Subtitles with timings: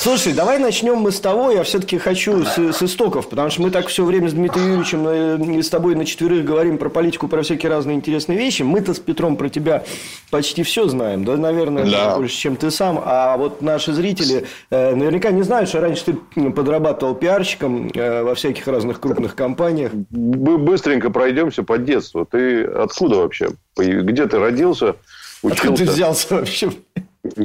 [0.00, 3.72] Слушай, давай начнем мы с того, я все-таки хочу с, с истоков, потому что мы
[3.72, 7.42] так все время с Дмитрием Юрьевичем э, с тобой на четверых говорим про политику, про
[7.42, 8.62] всякие разные интересные вещи.
[8.62, 9.82] Мы-то с Петром про тебя
[10.30, 12.16] почти все знаем, да, наверное, да.
[12.16, 13.02] больше, чем ты сам.
[13.04, 18.36] А вот наши зрители э, наверняка не знают, что раньше ты подрабатывал пиарщиком э, во
[18.36, 19.90] всяких разных крупных компаниях.
[20.10, 22.24] Мы быстренько пройдемся по детству.
[22.24, 23.50] Ты откуда вообще?
[23.76, 24.94] Где ты родился?
[25.42, 25.62] Учился?
[25.62, 26.70] Откуда ты взялся вообще?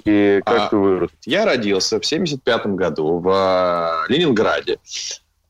[0.05, 1.09] И как а, ты вырос?
[1.25, 4.79] Я родился в 75 году в а, Ленинграде.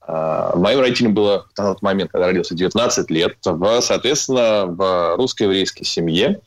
[0.01, 3.37] А, моим родителям было на тот момент, когда родился, 19 лет.
[3.43, 6.41] В, соответственно, в русско-еврейской семье.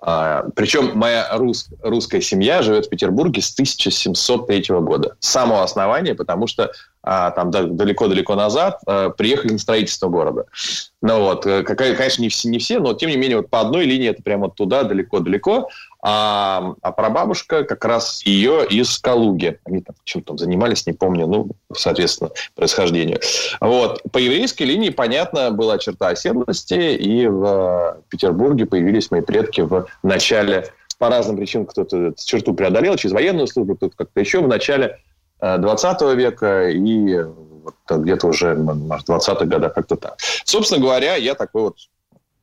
[0.00, 5.16] А, причем моя рус, русская семья живет в Петербурге с 1703 года.
[5.20, 10.44] С самого основания, потому что там далеко-далеко назад а, приехали на строительство города.
[11.02, 13.86] Ну вот, э, конечно, не все, не все, но тем не менее вот по одной
[13.86, 15.70] линии это прямо туда, далеко-далеко.
[16.02, 19.58] А, а прабабушка как раз ее из Калуги.
[19.64, 23.20] Они там чем-то там занимались, не помню, ну, соответственно, происхождению.
[23.60, 24.02] Вот.
[24.12, 30.70] По еврейской линии, понятно, была черта оседлости, и в Петербурге появились мои предки в начале
[31.00, 34.98] по разным причинам кто-то эту черту преодолел через военную службу, кто-то как-то еще в начале
[35.40, 40.16] 20 э, века и вот где-то уже, может, в 20-х годах как-то так.
[40.44, 41.76] Собственно говоря, я такой вот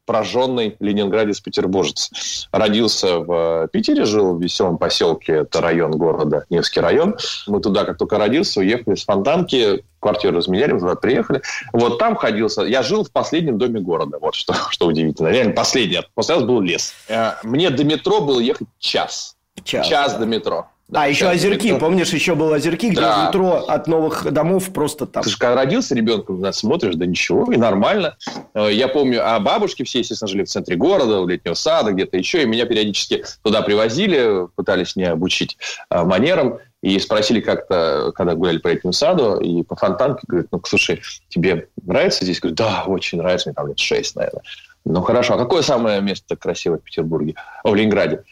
[0.08, 2.48] прожженный ленинградец петербуржец.
[2.52, 7.18] Родился в Питере, жил в веселом поселке, это район города, Невский район.
[7.46, 11.42] Мы туда, как только родился, уехали с Фонтанки, квартиру разменяли, туда приехали.
[11.74, 12.62] Вот там ходился.
[12.64, 15.28] Я жил в последнем доме города, вот что, что удивительно.
[15.28, 16.00] Реально последний.
[16.16, 16.94] После нас был лес.
[17.10, 19.36] Э, мне до метро было ехать час.
[19.64, 20.20] Час, час да.
[20.20, 20.68] до метро.
[20.90, 21.68] Да, а, еще озерки.
[21.68, 21.80] Метро.
[21.80, 23.28] Помнишь, еще был озерки, где да.
[23.28, 25.22] метро от новых домов просто там.
[25.22, 28.16] Ты же когда родился ребенком, смотришь, да ничего, и нормально.
[28.54, 32.18] Э, я помню, а бабушки все, естественно, жили в центре города, у летнего сада, где-то
[32.18, 35.58] еще, и меня периодически туда привозили, пытались меня обучить
[35.90, 40.62] э, манерам, и спросили как-то, когда гуляли по летнему саду, и по фонтанке, говорят, ну,
[40.66, 42.40] слушай, тебе нравится здесь?
[42.40, 44.44] Говорю, да, очень нравится, мне там лет шесть, наверное.
[44.86, 45.34] Ну, хорошо.
[45.34, 47.36] А какое самое место красивое в Петербурге?
[47.64, 48.24] О, в Ленинграде.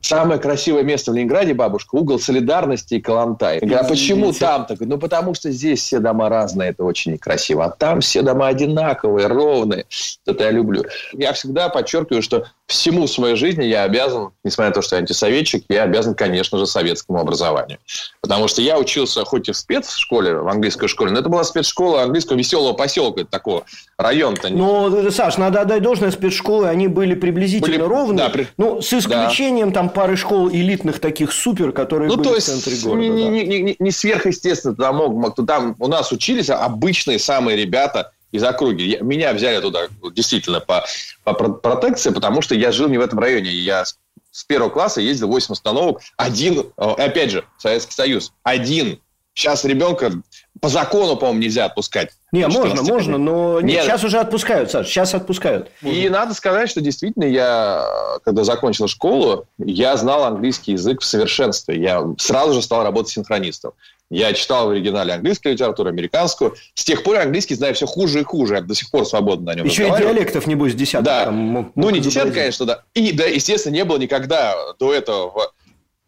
[0.00, 3.58] Самое красивое место в Ленинграде, бабушка, угол Солидарности и Калантай.
[3.60, 4.80] Я говорю, а почему там так?
[4.80, 7.64] Ну, потому что здесь все дома разные, это очень некрасиво.
[7.64, 9.84] А там все дома одинаковые, ровные.
[10.26, 10.84] Это я люблю.
[11.12, 15.00] Я всегда подчеркиваю, что всему в своей жизни я обязан, несмотря на то, что я
[15.00, 17.78] антисоветчик, я обязан, конечно же, советскому образованию.
[18.20, 22.02] Потому что я учился хоть и в спецшколе, в английской школе, но это была спецшкола
[22.02, 23.64] английского веселого поселка, это такого
[23.98, 24.48] района-то.
[24.50, 28.18] Ну, Саш, надо отдать должное, спецшколы, они были приблизительно были, ровные.
[28.18, 28.46] Да, при...
[28.56, 29.80] Ну, с исключением да.
[29.80, 33.06] там пары школ элитных таких супер, которые ну, были то есть, в центре города.
[33.06, 33.28] Не, да.
[33.28, 38.42] не, не, не сверхъестественно туда мог, мог, там у нас учились обычные самые ребята– из
[38.44, 38.98] округи.
[39.00, 40.84] Меня взяли туда действительно по,
[41.24, 43.50] по протекции, потому что я жил не в этом районе.
[43.50, 46.00] Я с первого класса ездил 8 остановок.
[46.16, 48.32] Один, опять же, Советский Союз.
[48.42, 49.00] Один.
[49.34, 50.12] Сейчас ребенка
[50.60, 52.12] по закону, по-моему, нельзя отпускать.
[52.32, 55.70] Не, можно, можно, но нет, сейчас уже отпускают, Саш, сейчас отпускают.
[55.82, 57.84] И надо сказать, что действительно я,
[58.24, 61.80] когда закончил школу, я знал английский язык в совершенстве.
[61.80, 63.72] Я сразу же стал работать синхронистом.
[64.10, 66.56] Я читал в оригинале английскую литературу, американскую.
[66.74, 68.54] С тех пор английский знаю все хуже и хуже.
[68.54, 71.04] Я до сих пор свободно на нем Еще и диалектов, небось, десяток.
[71.04, 71.24] Да.
[71.26, 72.82] Там мог, ну, не десяток, конечно, да.
[72.94, 75.52] И, да, естественно, не было никогда до этого в...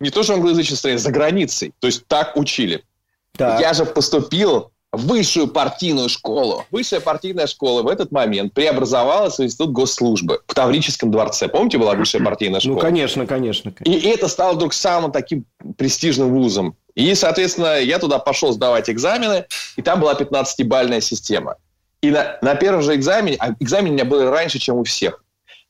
[0.00, 1.75] не то, что англоязычной стране, за границей.
[1.78, 2.83] То есть так учили.
[3.37, 3.60] Так.
[3.60, 6.66] Я же поступил высшую партийную школу.
[6.70, 11.48] Высшая партийная школа в этот момент преобразовалась в институт госслужбы в Таврическом дворце.
[11.48, 12.75] Помните, была высшая партийная ну, школа?
[12.75, 13.72] Ну, конечно, конечно.
[13.84, 15.47] И это стало вдруг самым таким
[15.78, 16.76] престижным вузом.
[16.94, 21.56] И, соответственно, я туда пошел сдавать экзамены, и там была 15-бальная система.
[22.03, 25.24] И на, на первом же экзамене, а экзамен у меня был раньше, чем у всех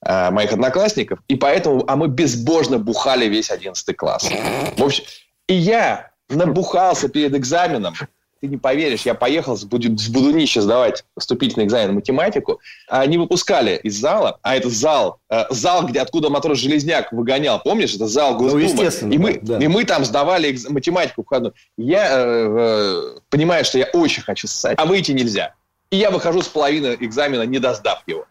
[0.05, 4.29] э, моих одноклассников, и поэтому, а мы безбожно бухали весь 11 класс.
[4.77, 5.05] В общем,
[5.47, 7.95] и я набухался перед экзаменом.
[8.43, 12.61] Ты не поверишь, я поехал с, буд- с Будунища сдавать вступительный экзамен математику.
[12.89, 17.63] А они выпускали из зала, а это зал, э, зал, где откуда матрос Железняк выгонял,
[17.63, 18.65] помнишь, это зал Госдумы.
[18.65, 19.13] Ну, естественно.
[19.13, 19.59] И мы, да.
[19.59, 21.55] и мы там сдавали математику входную.
[21.77, 25.55] Я э, э, понимаю, что я очень хочу ссать, а выйти нельзя.
[25.93, 28.27] И я выхожу с половины экзамена, не доздав его.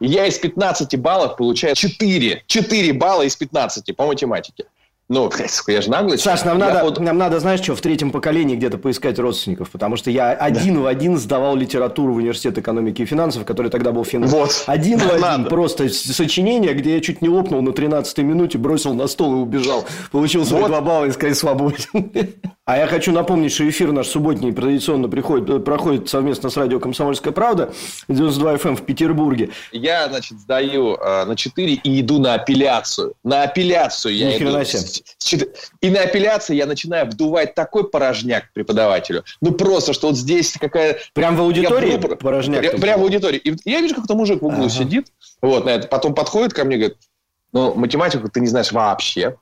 [0.00, 2.44] Я из 15 баллов получаю 4.
[2.46, 4.64] 4 балла из 15 по математике.
[5.12, 5.30] Ну,
[5.66, 6.18] я же наглый.
[6.18, 6.98] Саш, нам, надо, вот...
[6.98, 10.80] нам надо, знаешь что, в третьем поколении где-то поискать родственников, потому что я один да.
[10.80, 14.32] в один сдавал литературу в университет экономики и финансов, который тогда был финанс.
[14.32, 14.64] Вот.
[14.66, 15.50] Один в один надо.
[15.50, 19.84] просто сочинение, где я чуть не лопнул на 13-й минуте, бросил на стол и убежал.
[20.10, 20.68] Получил свои вот.
[20.68, 22.10] два балла и сказать свободен.
[22.64, 27.32] А я хочу напомнить, что эфир наш субботний традиционно приходит, проходит совместно с радио «Комсомольская
[27.32, 27.72] правда»
[28.06, 29.50] 92 FM эм в Петербурге.
[29.72, 33.14] Я, значит, сдаю э, на 4 и иду на апелляцию.
[33.24, 34.44] На апелляцию я иду.
[35.80, 39.24] И на апелляции я начинаю вдувать такой порожняк преподавателю.
[39.40, 40.98] Ну, просто, что вот здесь какая...
[41.14, 42.60] Прям в аудитории я, порожняк?
[42.60, 43.38] Прям, прям в аудитории.
[43.38, 44.70] И я вижу, как-то мужик в углу ага.
[44.70, 45.88] сидит, вот, на это.
[45.88, 46.98] потом подходит ко мне и говорит,
[47.52, 49.36] ну, математику ты не знаешь вообще.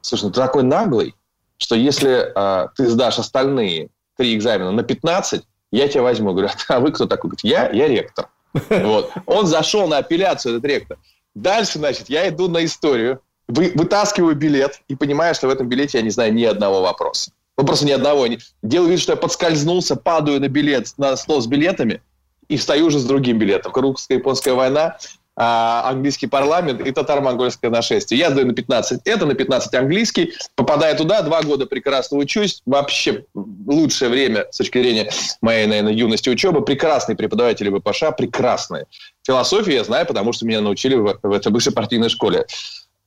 [0.00, 1.14] Слушай, ну ты такой наглый
[1.58, 5.42] что если э, ты сдашь остальные три экзамена на 15,
[5.72, 6.32] я тебя возьму.
[6.32, 7.30] Говорю, а вы кто такой?
[7.30, 8.28] Говорит, я, я ректор.
[8.70, 9.12] Вот.
[9.26, 10.98] Он зашел на апелляцию, этот ректор.
[11.34, 15.98] Дальше, значит, я иду на историю, вы, вытаскиваю билет и понимаю, что в этом билете
[15.98, 17.30] я не знаю ни одного вопроса.
[17.56, 18.26] Ну, просто ни одного.
[18.62, 22.02] Делаю вид, что я подскользнулся, падаю на билет, на стол с билетами
[22.48, 23.72] и встаю уже с другим билетом.
[23.72, 24.98] Русско-японская война,
[25.38, 28.18] а, английский парламент и татаро-монгольское нашествие.
[28.18, 30.32] Я сдаю на 15 это, на 15 английский.
[30.54, 32.62] Попадая туда, два года прекрасно учусь.
[32.64, 35.10] Вообще лучшее время с точки зрения
[35.42, 36.62] моей, наверное, юности учебы.
[36.62, 38.86] Прекрасные преподаватели ВПШ, прекрасные.
[39.26, 42.46] Философию я знаю, потому что меня научили в, в этой бывшей партийной школе.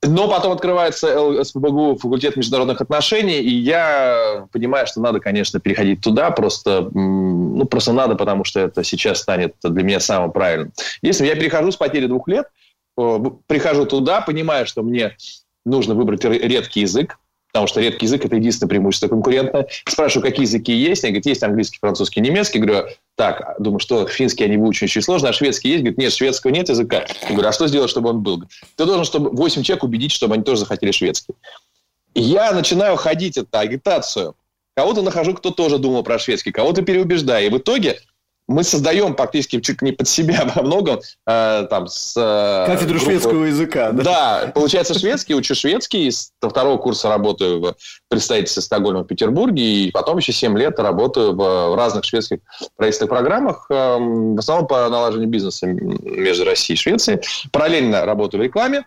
[0.01, 6.31] Но потом открывается СПБГУ факультет международных отношений, и я понимаю, что надо, конечно, переходить туда,
[6.31, 10.71] просто, ну, просто надо, потому что это сейчас станет для меня самым правильным.
[11.01, 12.47] Если я перехожу с потери двух лет,
[12.95, 15.17] прихожу туда, понимаю, что мне
[15.65, 17.18] нужно выбрать редкий язык,
[17.51, 19.67] потому что редкий язык– это единственное преимущество конкурента.
[19.87, 21.03] Спрашиваю, какие языки есть.
[21.03, 22.59] Они говорят, есть английский, французский, немецкий.
[22.59, 25.83] Говорю, так, думаю, что финский я не очень сложно, а шведский есть?
[25.83, 27.05] Говорит, нет, шведского нет языка.
[27.23, 28.43] Я говорю, а что сделать, чтобы он был?
[28.75, 31.33] Ты должен чтобы 8 человек убедить, чтобы они тоже захотели шведский.
[32.15, 34.35] Я начинаю ходить эту агитацию.
[34.75, 37.47] Кого-то нахожу, кто тоже думал про шведский, кого-то переубеждаю.
[37.47, 37.99] И в итоге
[38.49, 40.99] мы создаем практически чуть не под себя во многом.
[41.25, 43.11] Э, там, с, э, Кафедру группы...
[43.11, 43.91] шведского языка.
[43.91, 44.03] Да?
[44.03, 47.75] да, получается шведский, учу шведский, с второго курса работаю в
[48.09, 52.39] представительстве Стокгольма в Петербурге, и потом еще 7 лет работаю в, в разных шведских
[52.75, 57.21] правительственных программах, э, в основном по налаживанию бизнеса между Россией и Швецией.
[57.51, 58.83] Параллельно работаю в рекламе,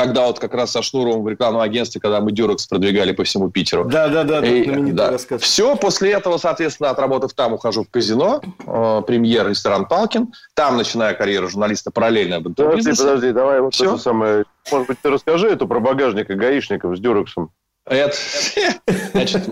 [0.00, 3.50] тогда вот как раз со Шнуровым в рекламном агентстве, когда мы Дюрекс продвигали по всему
[3.50, 3.84] Питеру.
[3.84, 4.40] Да, да, да.
[4.46, 5.18] И, да.
[5.38, 10.32] Все, после этого, соответственно, отработав там, ухожу в казино, э, премьер, ресторан Палкин.
[10.54, 13.84] Там начинаю карьеру журналиста параллельно об Подожди, подожди, давай вот Все?
[13.84, 14.44] то же самое.
[14.72, 17.50] Может быть, ты расскажи это про багажника гаишников с Дюрексом.
[17.84, 18.16] Это,
[19.12, 19.42] значит,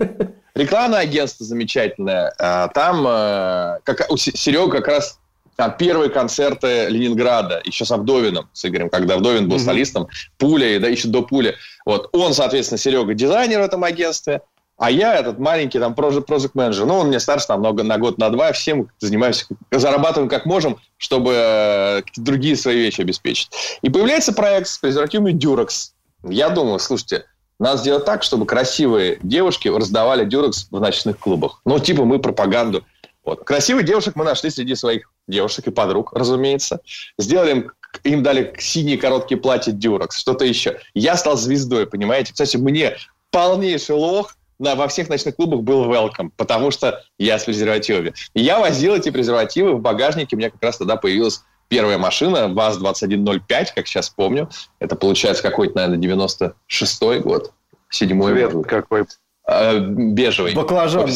[0.54, 2.32] рекламное агентство замечательное.
[2.38, 5.18] А, там э, как, у Серега как раз
[5.58, 9.64] там первые концерты Ленинграда, еще с Авдовиным, с Игорем, когда Авдовин был mm-hmm.
[9.64, 10.08] солистом,
[10.38, 11.56] Пуля, да, еще до Пули.
[11.84, 12.08] Вот.
[12.12, 14.42] Он, соответственно, Серега дизайнер в этом агентстве,
[14.76, 16.86] а я этот маленький там project менеджер.
[16.86, 18.52] Ну, он мне старше там много, на год, на два.
[18.52, 23.50] Всем занимаемся, зарабатываем как можем, чтобы э, другие свои вещи обеспечить.
[23.82, 25.90] И появляется проект с презервативами Durex.
[26.22, 27.24] Я думаю, слушайте,
[27.58, 31.60] надо сделать так, чтобы красивые девушки раздавали Durex в ночных клубах.
[31.64, 32.84] Ну, типа мы пропаганду.
[33.24, 33.42] Вот.
[33.42, 36.80] Красивых девушек мы нашли среди своих девушек и подруг, разумеется.
[37.18, 37.72] Сделали им,
[38.04, 40.80] им дали синие короткие платья Дюрекс, что-то еще.
[40.94, 42.32] Я стал звездой, понимаете?
[42.32, 42.96] Кстати, мне
[43.30, 48.14] полнейший лох на, во всех ночных клубах был welcome, потому что я с презервативами.
[48.34, 52.48] И я возил эти презервативы в багажнике, у меня как раз тогда появилась первая машина,
[52.48, 54.48] ВАЗ-2105, как сейчас помню.
[54.78, 57.52] Это получается какой-то, наверное, 96-й год.
[57.90, 58.66] Седьмой год.
[58.66, 59.06] какой?
[59.50, 60.54] Э, бежевый.
[60.54, 61.08] Баклажан.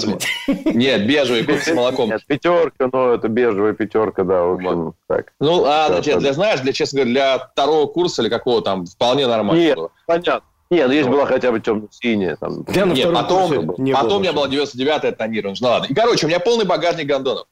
[0.65, 2.09] Нет, бежевый, кофе с молоком.
[2.09, 5.35] Нет, пятерка, но это бежевая пятерка, да, в общем, так.
[5.39, 9.27] Ну, а для, для, знаешь, для, честно говоря, для второго курса или какого там, вполне
[9.27, 9.91] нормально Нет, было.
[10.07, 10.49] понятно.
[10.71, 12.37] Нет, ну, есть была хотя бы темно-синяя.
[12.37, 12.65] Там.
[12.73, 15.57] Я на Нет, потом, не потом у меня была 99-я тонирована.
[15.61, 15.87] Ну ладно.
[15.91, 17.47] И, короче, у меня полный багажник гондонов.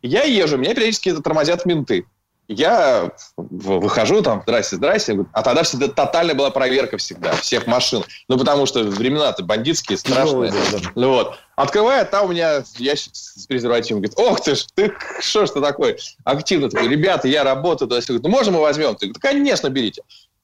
[0.00, 2.06] Я езжу, меня периодически тормозят менты
[2.48, 8.04] я выхожу там, здрасте, здрасте, а тогда всегда тотальная была проверка всегда, всех машин.
[8.28, 10.52] Ну, потому что времена-то бандитские, страшные.
[10.52, 10.90] Ну, да.
[10.94, 11.38] ну вот.
[11.56, 14.02] Открывает, там у меня ящик с презервативом.
[14.02, 17.88] Говорит, ох ты ж, ты что ж ты такой активно такой, ребята, я работаю.
[17.88, 18.94] То есть, ну, можно мы возьмем?
[18.96, 20.02] Ты говорит, конечно, берите.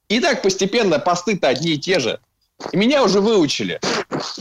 [0.09, 2.21] И так постепенно посты-то одни и те же.
[2.73, 3.81] И меня уже выучили,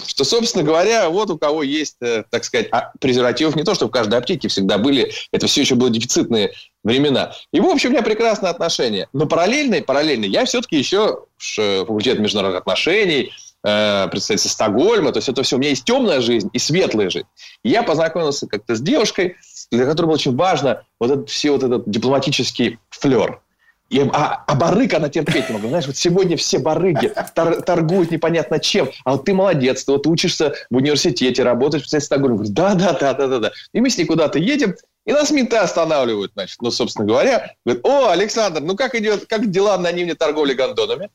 [0.06, 3.88] что, собственно говоря, вот у кого есть, э, так сказать, а презервативов не то, что
[3.88, 7.34] в каждой аптеке всегда были, это все еще были дефицитные времена.
[7.52, 9.08] И, в общем, у меня прекрасное отношение.
[9.14, 13.32] Но параллельно, параллельно я все-таки еще факультет международных отношений,
[13.64, 15.56] э, представитель Стокгольма, то есть это все.
[15.56, 17.28] У меня есть темная жизнь и светлая жизнь.
[17.64, 19.38] И я познакомился как-то с девушкой,
[19.72, 23.42] для которой было очень важно вот этот, все вот этот дипломатический флер.
[23.90, 25.70] И, а, а барыг она терпеть не могла.
[25.70, 28.90] Знаешь, вот сегодня все барыги тор, торгуют непонятно чем.
[29.04, 32.38] А вот ты молодец, ты вот учишься в университете, работаешь в Стокгольме.
[32.38, 33.52] Говорю, да, да, да, да, да, да.
[33.74, 36.62] И мы с ней куда-то едем, и нас менты останавливают, значит.
[36.62, 41.10] Ну, собственно говоря, говорят, о, Александр, ну как идет, как дела на анонимной торговли гондонами?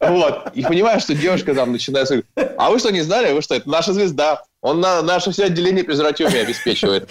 [0.00, 0.50] Вот.
[0.54, 2.26] И понимаешь, что девушка там начинает говорить,
[2.56, 3.32] а вы что, не знали?
[3.32, 4.42] Вы что, это наша звезда.
[4.60, 7.08] Он на наше все отделение презервативами обеспечивает.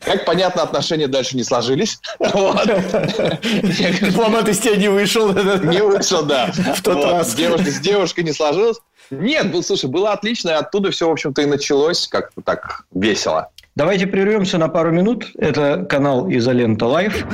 [0.00, 1.98] Как понятно, отношения дальше не сложились.
[2.18, 2.66] Вот.
[2.66, 5.32] Дипломат из тебя не вышел.
[5.32, 6.52] Не вышел, да.
[6.52, 7.34] В тот раз.
[7.34, 8.78] Девушка, с девушкой не сложилось.
[9.10, 13.48] Нет, был, слушай, было отлично, и оттуда все, в общем-то, и началось как-то так весело.
[13.74, 15.30] Давайте прервемся на пару минут.
[15.36, 17.24] Это канал Изолента Live.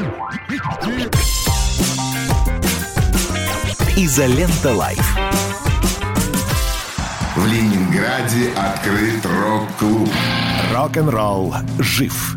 [4.01, 5.17] Изолента Live.
[7.35, 10.09] В Ленинграде открыт рок-клуб.
[10.73, 12.37] Рок-н-ролл жив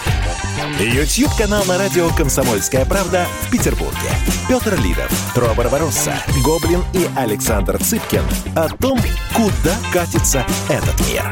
[0.81, 4.09] YouTube-канал на радио «Комсомольская правда» в Петербурге.
[4.49, 8.23] Петр Лидов, Тро Барбаросса, Гоблин и Александр Цыпкин
[8.55, 8.99] о том,
[9.35, 11.23] куда катится этот мир.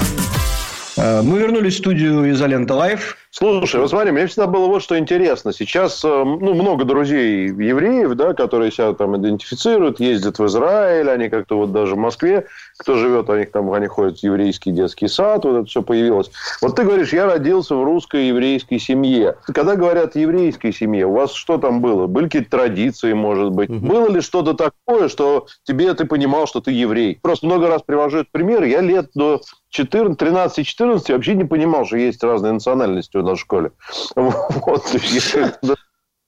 [0.98, 3.18] Э, мы вернулись в студию «Изолента Live».
[3.32, 5.54] Слушай, вот смотри, мне всегда было вот что интересно.
[5.54, 11.30] Сейчас э, ну, много друзей евреев, да, которые себя там идентифицируют, ездят в Израиль, они
[11.30, 12.48] как-то вот даже в Москве,
[12.80, 16.32] кто живет, они там, они ходят в еврейский детский сад, вот это все появилось.
[16.60, 19.36] Вот ты говоришь, я родился в русской еврейской семье.
[19.44, 22.08] Когда говорят еврейской семье, у вас что там было?
[22.08, 23.70] Были какие-то традиции, может быть?
[23.70, 23.86] Угу.
[23.86, 27.20] Было ли что-то такое, что тебе ты понимал, что ты еврей?
[27.22, 28.64] Просто много раз привожу этот пример.
[28.64, 33.42] Я лет до 14, 13-14 вообще не понимал, что есть разные национальности у нас в
[33.42, 33.72] школе.
[34.16, 34.86] Вот.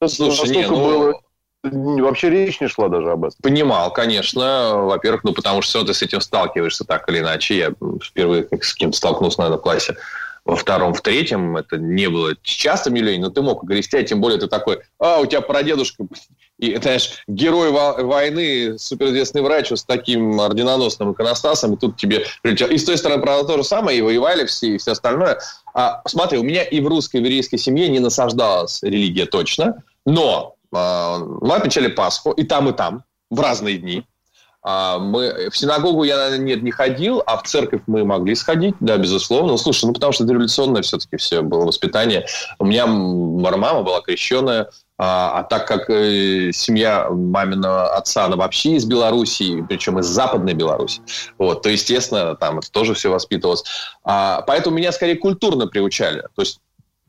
[0.07, 1.13] Слушай, не, ну...
[1.63, 3.37] Вообще речь не шла даже об этом.
[3.43, 4.77] Понимал, конечно.
[4.77, 7.55] Во-первых, ну, потому что все ты с этим сталкиваешься так или иначе.
[7.55, 9.95] Я впервые с кем-то столкнулся, наверное, в классе
[10.45, 14.39] во втором, в третьем это не было частым явлением, но ты мог огрести, тем более
[14.39, 16.05] ты такой, а, у тебя прадедушка,
[16.57, 22.69] и, знаешь, герой войны, суперизвестный врач с таким орденоносным иконостасом, и тут тебе прилетел.
[22.69, 25.39] И с той стороны, правда, то же самое, и воевали все, и все остальное.
[25.73, 31.19] А, смотри, у меня и в русской еврейской семье не насаждалась религия точно, но а,
[31.19, 34.05] мы отмечали Пасху и там, и там, в разные дни.
[34.63, 38.97] А мы, в синагогу я, нет, не ходил, а в церковь мы могли сходить, да,
[38.97, 39.53] безусловно.
[39.53, 42.27] Ну, слушай, ну, потому что это революционное все-таки все было воспитание.
[42.59, 48.73] У меня мама была крещенная, а, а так как э, семья маминого отца, она вообще
[48.75, 51.01] из Белоруссии, причем из Западной Беларуси,
[51.39, 53.63] вот, то, естественно, там это тоже все воспитывалось.
[54.03, 56.21] А, поэтому меня скорее культурно приучали.
[56.35, 56.59] То есть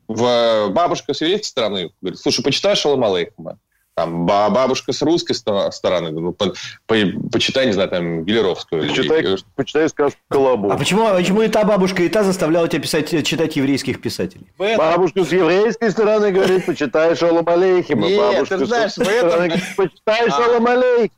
[0.07, 3.59] в, бабушка с еврейской стороны говорит, слушай, почитай Шалом Алейхума
[3.95, 6.53] там бабушка с русской стороны, ну, по,
[6.87, 6.95] по,
[7.31, 8.87] почитай, не знаю, там, Гелеровскую.
[8.87, 9.37] Почитай, или...
[9.55, 10.71] почитай сказку Колобу.
[10.71, 14.47] А почему, а почему и та бабушка, и та заставляла тебя писать, читать еврейских писателей?
[14.57, 18.07] Бабушка с еврейской стороны говорит, почитай Шолом Алейхима.
[18.07, 19.59] Нет, бабушка ты знаешь, в этом...
[19.75, 21.11] Почитай Шолом Алейхима.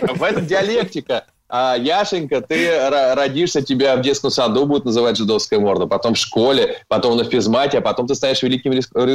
[0.00, 5.86] В этом диалектика а, Яшенька, ты родишься, тебя в детском саду будут называть жидовская морда,
[5.86, 8.72] потом в школе, потом на физмате, а потом ты станешь великим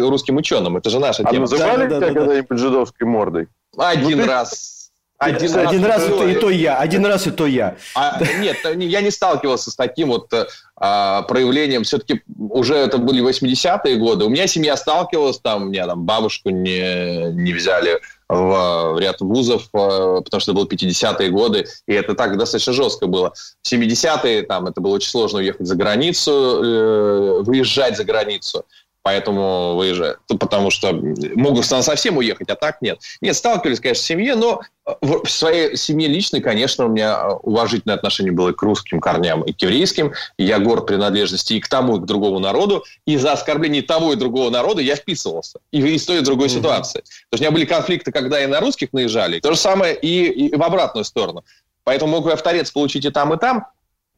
[0.09, 0.77] русским ученым.
[0.77, 1.41] Это же наша а тема.
[1.41, 2.57] называли да, тебя да, когда-нибудь да.
[2.57, 3.47] жидовской мордой?
[3.77, 4.83] Один ну, раз.
[5.19, 6.77] Один, один раз, раз это и то я.
[6.77, 7.75] Один раз и то я.
[7.95, 10.33] А, нет, я не сталкивался с таким вот
[10.75, 11.83] а, проявлением.
[11.83, 14.25] Все-таки уже это были 80-е годы.
[14.25, 17.99] У меня семья сталкивалась, там, у меня там бабушку не, не взяли
[18.33, 23.07] в, ряд вузов, э, потому что это было 50-е годы, и это так достаточно жестко
[23.07, 23.33] было.
[23.61, 28.65] В 70-е там это было очень сложно уехать за границу, э, выезжать за границу
[29.03, 30.19] поэтому выезжают.
[30.27, 30.93] Потому что
[31.35, 32.99] могут совсем уехать, а так нет.
[33.21, 34.61] Нет, сталкивались, конечно, в семье, но
[35.01, 39.61] в своей семье личной, конечно, у меня уважительное отношение было к русским корням, и к
[39.61, 40.13] еврейским.
[40.37, 42.83] Я горд принадлежности и к тому, и к другому народу.
[43.05, 45.59] И за оскорбление того и другого народа я вписывался.
[45.71, 46.57] И из той и другой mm-hmm.
[46.57, 46.99] ситуации.
[46.99, 49.39] То есть у меня были конфликты, когда и на русских наезжали.
[49.39, 51.43] То же самое и, и в обратную сторону.
[51.83, 53.67] Поэтому мог бы авторец получить и там, и там.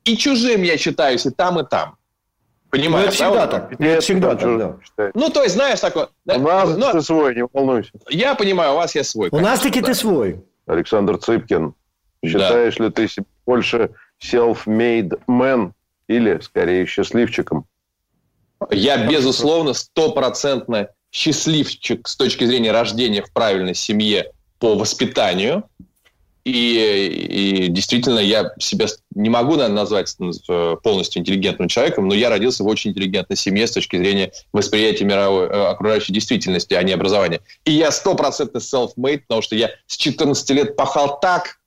[0.03, 1.97] И чужим я считаюсь и там, и там.
[2.75, 3.05] Понимаешь?
[3.05, 3.79] Ну, это всегда да, так.
[3.79, 4.77] Это всегда так, да.
[4.83, 5.11] считаю.
[5.13, 6.09] Ну, то есть, знаешь, такое...
[6.25, 7.91] У нас ты свой, не волнуйся.
[8.09, 9.29] я понимаю, у вас я свой.
[9.31, 9.87] У нас таки да.
[9.87, 10.43] ты свой.
[10.65, 11.73] Александр Цыпкин,
[12.25, 13.91] считаешь ли ты себя больше
[14.23, 15.71] self-made man
[16.07, 17.65] или, скорее, счастливчиком?
[18.71, 25.63] Я, безусловно, стопроцентно счастливчик с точки зрения рождения в правильной семье по воспитанию.
[26.45, 28.85] И, и действительно, я себя
[29.15, 30.15] не могу, наверное, назвать
[30.47, 35.05] э, полностью интеллигентным человеком, но я родился в очень интеллигентной семье с точки зрения восприятия
[35.05, 37.41] мировой э, окружающей действительности, а не образования.
[37.65, 41.57] И я стопроцентно self-made, потому что я с 14 лет пахал так,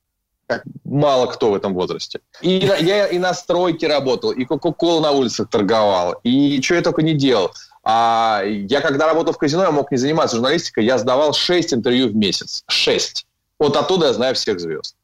[0.47, 2.21] как мало кто в этом возрасте.
[2.41, 7.01] И я и на стройке работал, и Кока-Колу на улицах торговал, и что я только
[7.01, 7.51] не делал.
[7.83, 12.07] А я, когда работал в казино, я мог не заниматься журналистикой, я сдавал 6 интервью
[12.07, 12.63] в месяц.
[12.67, 13.25] 6.
[13.59, 14.95] Вот оттуда я знаю всех звезд.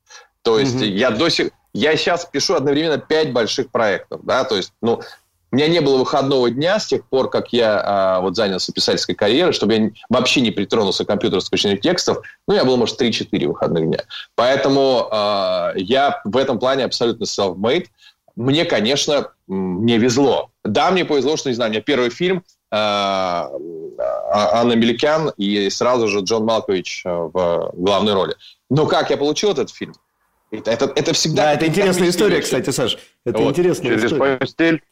[0.42, 1.52] То есть я до сих...
[1.74, 5.02] Я сейчас пишу одновременно 5 больших проектов, да, то есть, ну,
[5.52, 9.16] у меня не было выходного дня с тех пор, как я а, вот занялся писательской
[9.16, 12.18] карьерой, чтобы я вообще не притронулся к компьютерскому сочинению текстов.
[12.46, 14.00] Ну, я был, может, 3-4 выходных дня.
[14.36, 17.86] Поэтому а, я в этом плане абсолютно self-made.
[18.36, 20.50] Мне, конечно, мне везло.
[20.66, 22.44] Да, мне повезло, что, не знаю, у меня первый фильм
[22.78, 28.36] Анна Меликян и сразу же Джон Малкович а, в главной роли.
[28.70, 29.94] Но как я получил этот фильм?
[30.52, 31.44] Это, это, это всегда...
[31.44, 32.46] Да, это интересная история, вещи.
[32.46, 32.98] кстати, Саш.
[33.26, 33.50] Это Вот.
[33.52, 34.38] интересная Через история.
[34.38, 34.84] постель?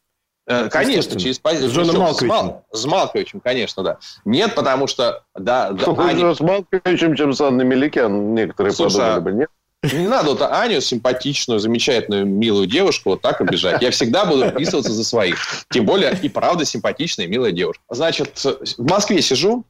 [0.46, 2.28] Э, Конечно, через пози- С Джоном Малковичем.
[2.28, 3.98] Мал- С Малковичем, конечно, да.
[4.25, 9.18] Нет, потому что, да, да, Хуже с Малковичем, чем с Анной Меликян, некоторые Слушай, подумали
[9.18, 9.50] а- бы, нет?
[9.84, 13.82] Не надо вот Аню, симпатичную, замечательную, милую девушку, вот так обижать.
[13.82, 15.38] Я всегда буду вписываться за своих.
[15.70, 17.84] Тем более, и правда симпатичная, милая девушка.
[17.90, 19.66] Значит, в Москве сижу,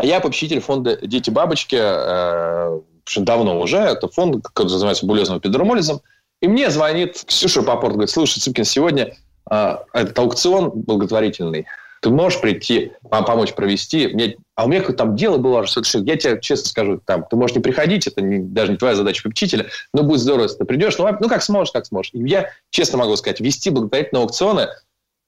[0.00, 3.78] я попечитель фонда «Дети-бабочки», э, что давно уже.
[3.78, 6.00] Это фонд, который занимается булезным педромолизом.
[6.40, 9.16] И мне звонит Ксюша Попорт, говорит, слушай, Цыпкин, сегодня
[9.50, 11.66] э, этот аукцион благотворительный.
[12.00, 14.08] Ты можешь прийти, пом- помочь провести?
[14.08, 17.56] Мне- а у меня там дело было, что- я тебе честно скажу, там, ты можешь
[17.56, 20.96] не приходить, это не- даже не твоя задача попечителя, но будет здорово, если ты придешь.
[20.98, 22.10] Ну, ну, как сможешь, как сможешь.
[22.14, 24.68] И я честно могу сказать, вести благотворительные аукционы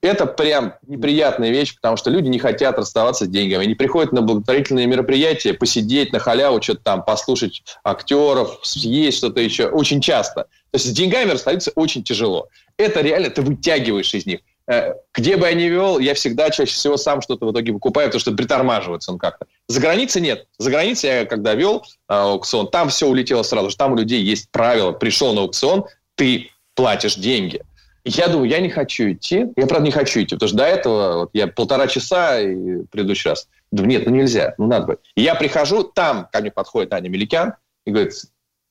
[0.03, 3.65] это прям неприятная вещь, потому что люди не хотят расставаться с деньгами.
[3.65, 9.69] Они приходят на благотворительные мероприятия, посидеть на халяву, что-то там, послушать актеров, съесть что-то еще.
[9.69, 10.43] Очень часто.
[10.43, 12.49] То есть с деньгами расстаются очень тяжело.
[12.77, 14.41] Это реально, ты вытягиваешь из них.
[14.67, 18.09] Э, Где бы я ни вел, я всегда чаще всего сам что-то в итоге покупаю,
[18.09, 19.47] потому что притормаживается он как-то.
[19.69, 20.47] За границей нет.
[20.59, 23.77] За границей я когда вел э, аукцион, там все улетело сразу же.
[23.77, 24.93] Там у людей есть правила.
[24.93, 27.63] Пришел на аукцион, ты платишь деньги.
[28.05, 29.47] Я думаю, я не хочу идти.
[29.57, 33.31] Я, правда, не хочу идти, потому что до этого вот, я полтора часа и предыдущий
[33.31, 33.49] раз.
[33.71, 34.99] Думаю, нет, ну нельзя, ну надо бы.
[35.17, 37.55] Я прихожу, там ко мне подходит Аня Меликян
[37.87, 38.13] и говорит,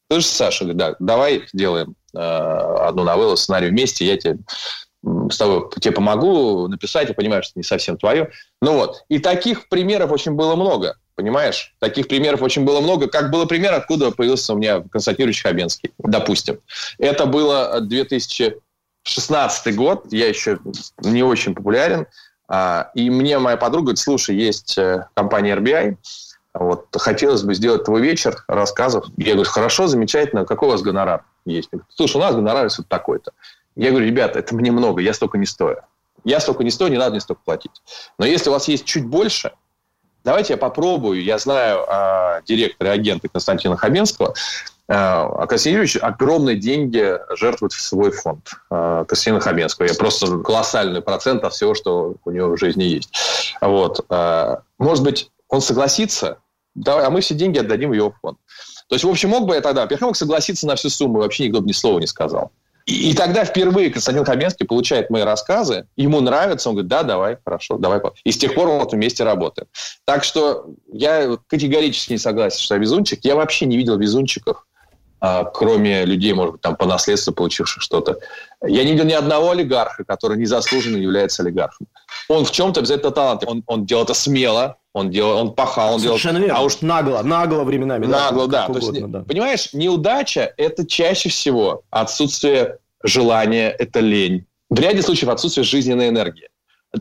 [0.10, 4.38] слышишь, Саша, да, давай сделаем э, одну новеллу, сценарий вместе, я тебе
[5.04, 8.32] с тобой тебе помогу написать, я понимаю, что не совсем твое.
[8.62, 9.04] Ну вот.
[9.10, 10.98] И таких примеров очень было много.
[11.16, 11.76] Понимаешь?
[11.80, 13.08] Таких примеров очень было много.
[13.08, 16.60] Как было пример, откуда появился у меня Константин Хабенский, допустим.
[16.98, 20.60] Это было 2016 год, я еще
[21.00, 22.08] не очень популярен.
[22.48, 25.98] А, И мне моя подруга говорит, слушай, есть э, компания RBI,
[26.54, 29.06] вот, хотелось бы сделать твой вечер рассказов.
[29.18, 31.70] Я говорю, хорошо, замечательно, какой у вас гонорар есть?
[31.72, 33.32] Говорит, Слушай, у нас гонорар вот такой-то.
[33.76, 35.78] Я говорю, ребята, это мне много, я столько не стою.
[36.24, 37.82] Я столько не стою, не надо мне столько платить.
[38.18, 39.52] Но если у вас есть чуть больше,
[40.24, 41.24] давайте я попробую.
[41.24, 44.34] Я знаю а, директора и агента Константина Хабенского.
[44.88, 49.88] А Константин Юрьевич огромные деньги жертвует в свой фонд а, Константина Хабенского.
[49.88, 53.10] Я просто колоссальный процент от всего, что у него в жизни есть.
[53.62, 54.06] Вот.
[54.10, 56.38] А, Может быть, он согласится,
[56.76, 58.38] давай, а мы все деньги отдадим в его фонд.
[58.90, 61.22] То есть, в общем, мог бы я тогда, во-первых, мог согласиться на всю сумму, и
[61.22, 62.52] вообще никто бы ни слова не сказал.
[62.86, 67.38] И, и тогда впервые Константин Хабенский получает мои рассказы, ему нравится, он говорит, да, давай,
[67.44, 68.02] хорошо, давай.
[68.24, 69.68] И с тех пор мы вот вместе работаем.
[70.06, 73.20] Так что я категорически не согласен, что я везунчик.
[73.24, 74.66] Я вообще не видел везунчиков,
[75.54, 78.18] кроме людей, может быть, там по наследству получивших что-то.
[78.62, 81.88] Я не видел ни одного олигарха, который незаслуженно является олигархом.
[82.28, 83.44] Он в чем-то обязательно талант.
[83.48, 86.48] Он, он делал это смело, он, делал, он пахал, он Совершенно делал...
[86.48, 86.60] верно.
[86.60, 88.06] А уж нагло, нагло временами.
[88.06, 88.68] Нагло, да.
[88.68, 89.26] как То есть, угодно, да.
[89.26, 94.46] Понимаешь, неудача– это чаще всего отсутствие желания, это лень.
[94.70, 96.50] В ряде случаев отсутствие жизненной энергии.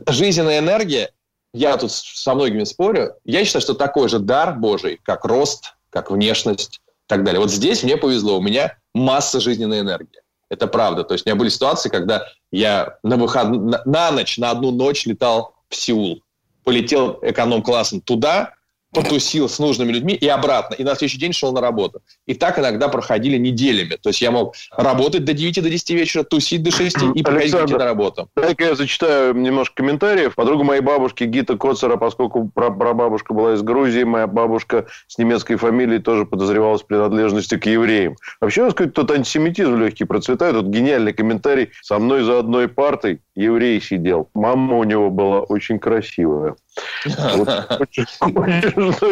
[0.07, 1.11] Жизненная энергия,
[1.53, 6.09] я тут со многими спорю, я считаю, что такой же дар Божий, как рост, как
[6.09, 6.79] внешность
[7.17, 7.39] так далее.
[7.39, 10.21] Вот здесь мне повезло, у меня масса жизненной энергии.
[10.49, 11.03] Это правда.
[11.03, 13.49] То есть у меня были ситуации, когда я на, выход...
[13.85, 16.21] на, ночь, на одну ночь летал в Сеул.
[16.63, 18.53] Полетел эконом-классом туда,
[18.93, 22.01] потусил с нужными людьми и обратно, и на следующий день шел на работу.
[22.25, 23.97] И так иногда проходили неделями.
[24.01, 27.53] То есть я мог работать до 9 до 10 вечера, тусить до 6 и приходить
[27.53, 28.29] на работу.
[28.35, 30.35] Дай-ка я зачитаю немножко комментариев.
[30.35, 35.99] Подруга моей бабушки Гита Коцера, поскольку прабабушка была из Грузии, моя бабушка с немецкой фамилией
[35.99, 38.15] тоже подозревалась в принадлежности к евреям.
[38.39, 40.55] Вообще, у нас какой-то тут антисемитизм легкий процветает.
[40.55, 41.69] Тут гениальный комментарий.
[41.81, 44.29] Со мной за одной партой еврей сидел.
[44.33, 46.55] Мама у него была очень красивая.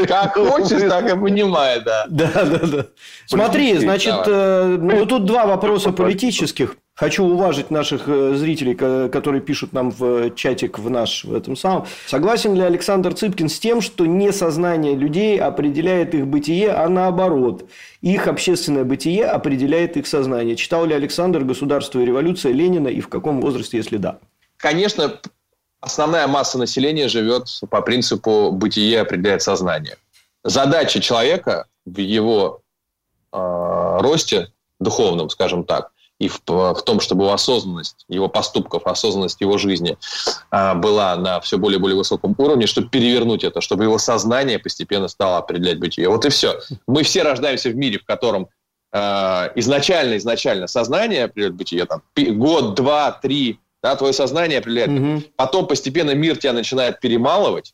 [0.07, 2.05] Как хочешь, так и понимаю, да.
[2.09, 2.85] Да, да, да.
[3.27, 6.77] Смотри, значит, э, ну тут два вопроса политических.
[6.95, 11.85] Хочу уважить наших э, зрителей, которые пишут нам в чатик в наш в этом самом.
[12.05, 17.69] Согласен ли Александр Цыпкин с тем, что не сознание людей определяет их бытие, а наоборот,
[18.01, 20.55] их общественное бытие определяет их сознание?
[20.55, 24.19] Читал ли Александр «Государство и революция» Ленина и в каком возрасте, если да?
[24.57, 25.19] Конечно,
[25.81, 29.97] основная масса населения живет по принципу «бытие определяет сознание».
[30.43, 32.61] Задача человека в его
[33.31, 39.57] э, росте духовном, скажем так, и в, в том, чтобы осознанность его поступков, осознанность его
[39.57, 39.97] жизни
[40.51, 44.59] э, была на все более и более высоком уровне, чтобы перевернуть это, чтобы его сознание
[44.59, 46.09] постепенно стало определять бытие.
[46.09, 46.59] Вот и все.
[46.87, 48.49] Мы все рождаемся в мире, в котором
[48.93, 54.89] э, изначально, изначально сознание определяет бытие, там, год, два, три, да, твое сознание определяет.
[54.89, 55.23] Угу.
[55.35, 57.73] Потом постепенно мир тебя начинает перемалывать,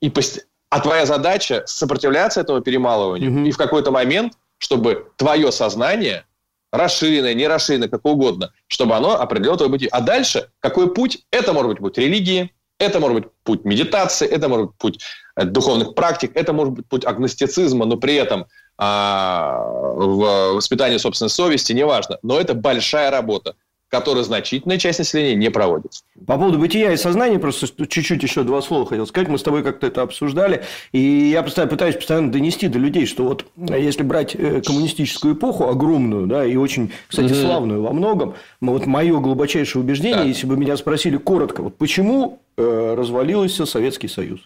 [0.00, 0.46] и пост...
[0.70, 3.40] а твоя задача сопротивляться этому перемалыванию, угу.
[3.40, 6.24] и в какой-то момент, чтобы твое сознание,
[6.72, 9.88] расширенное, не расширенное, как угодно, чтобы оно определило твое бытие.
[9.90, 11.24] А дальше, какой путь?
[11.30, 15.00] Это может быть путь религии, это может быть путь медитации, это может быть путь
[15.36, 19.58] э, духовных практик, это может быть путь агностицизма, но при этом а,
[19.94, 22.18] в воспитании собственной совести, неважно.
[22.22, 23.54] Но это большая работа
[23.94, 26.02] который значительная часть населения не проводится.
[26.26, 29.28] По поводу бытия и сознания, просто чуть-чуть еще два слова хотел сказать.
[29.28, 30.64] Мы с тобой как-то это обсуждали.
[30.90, 35.68] И я пытаюсь постоянно донести до людей, что вот э, если брать э, коммунистическую эпоху,
[35.68, 40.24] огромную, да, и очень, кстати, славную во многом, вот мое глубочайшее убеждение, да.
[40.24, 44.40] если бы меня спросили коротко, вот почему э, развалился Советский Союз?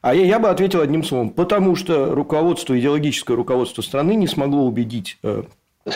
[0.00, 1.30] А я, я бы ответил одним словом.
[1.30, 5.18] Потому что руководство, идеологическое руководство страны не смогло убедить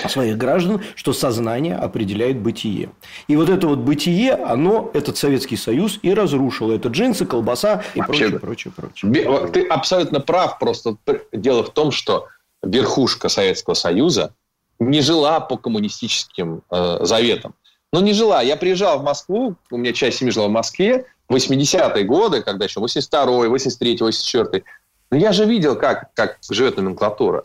[0.08, 2.90] своих граждан, что сознание определяет бытие.
[3.28, 6.72] И вот это вот бытие, оно, этот Советский Союз и разрушило.
[6.72, 9.48] Это джинсы, колбаса и Вообще, прочее, прочее, прочее.
[9.52, 10.58] Ты абсолютно прав.
[10.58, 10.96] Просто
[11.32, 12.28] дело в том, что
[12.62, 14.34] верхушка Советского Союза
[14.78, 17.54] не жила по коммунистическим э, заветам.
[17.92, 18.40] Ну, не жила.
[18.40, 22.80] Я приезжал в Москву, у меня часть семьи жила в Москве, 80-е годы, когда еще
[22.80, 24.64] 82-й, 83-й, 84-й.
[25.10, 27.42] Но я же видел, как, как живет номенклатура.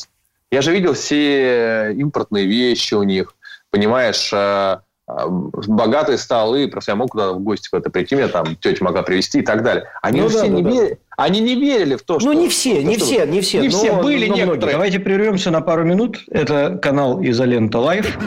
[0.52, 3.34] Я же видел все импортные вещи у них,
[3.72, 4.78] понимаешь, э,
[5.08, 9.02] э, богатые столы, просто я мог куда в гости куда-то прийти, меня там тетя могла
[9.02, 9.90] привезти и так далее.
[10.02, 10.98] Они ну, все да, не да, верили, да.
[11.18, 12.32] они не верили в то, ну, что...
[12.32, 13.60] Ну, не все, не что, все, не все.
[13.60, 14.46] Не но, все, были но некоторые.
[14.46, 14.72] Многие.
[14.72, 16.24] Давайте прервемся на пару минут.
[16.30, 18.18] Это канал Изолента Live.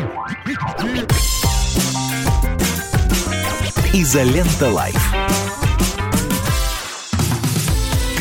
[3.94, 5.47] Изолента Live.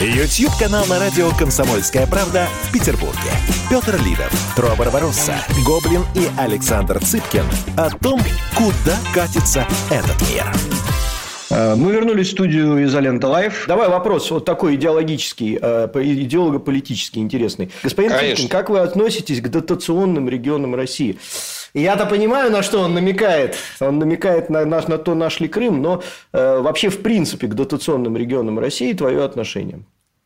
[0.00, 3.30] YouTube-канал на радио «Комсомольская правда» в Петербурге.
[3.68, 5.34] Петр Лидов, Тро Барбаросса,
[5.66, 7.44] Гоблин и Александр Цыпкин
[7.76, 8.20] о том,
[8.54, 10.46] куда катится этот мир.
[11.50, 13.64] Э, мы вернулись в студию «Изолента Live».
[13.66, 17.70] Давай вопрос вот такой идеологический, э, идеолого-политический интересный.
[17.82, 18.36] Господин Конечно.
[18.36, 21.18] Цыпкин, как вы относитесь к дотационным регионам России?
[21.74, 23.56] Я-то понимаю, на что он намекает.
[23.80, 27.54] Он намекает на, на, на то, наш ли Крым, но э, вообще, в принципе, к
[27.54, 29.82] дотационным регионам России твое отношение.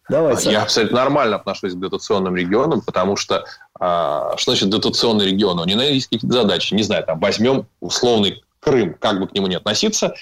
[0.09, 3.45] Давай, Я абсолютно нормально отношусь к дотационным регионам, потому что
[3.79, 5.59] а, что значит дотационный регион?
[5.59, 6.75] У него есть какие-то задачи.
[6.75, 10.15] Не знаю, там возьмем условный Крым, как бы к нему ни относиться,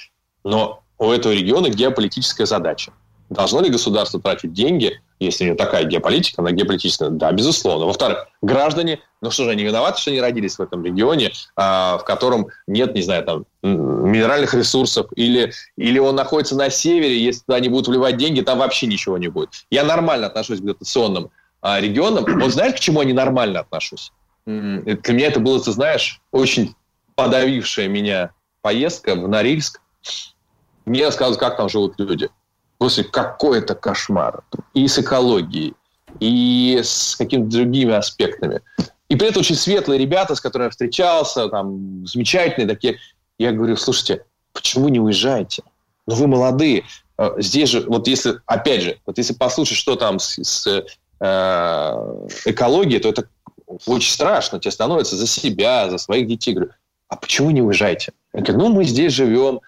[0.42, 2.92] но у этого региона геополитическая задача.
[3.30, 7.10] Должно ли государство тратить деньги, если у него такая геополитика, на геополитическая?
[7.10, 7.86] Да, безусловно.
[7.86, 12.04] Во-вторых, граждане, ну что же, они виноваты, что они родились в этом регионе, а, в
[12.04, 17.60] котором нет, не знаю, там, минеральных ресурсов, или, или он находится на севере, если туда
[17.60, 19.66] не будут вливать деньги, там вообще ничего не будет.
[19.70, 21.30] Я нормально отношусь к дотационным
[21.62, 22.24] а, регионам.
[22.40, 24.12] Вот знаешь, к чему я нормально отношусь?
[24.46, 26.74] Для меня это было, ты знаешь, очень
[27.14, 29.80] подавившая меня поездка в Норильск.
[30.84, 32.28] Мне рассказывают, как там живут люди.
[32.84, 34.44] После какой это кошмар.
[34.74, 35.72] И с экологией,
[36.20, 38.60] и с какими-то другими аспектами.
[39.08, 42.98] И при этом очень светлые ребята, с которыми я встречался, там, замечательные такие.
[43.38, 45.62] Я говорю, слушайте, почему не уезжаете?
[46.06, 46.84] Ну, вы молодые.
[47.16, 50.84] Э, здесь же, вот если, опять же, вот если послушать, что там с, с э,
[52.44, 53.26] экологией, то это
[53.86, 54.60] очень страшно.
[54.60, 56.50] Тебе становится за себя, за своих детей.
[56.50, 56.72] Я говорю,
[57.08, 58.12] а почему не уезжаете?
[58.34, 59.62] Я говорю, ну, мы здесь живем,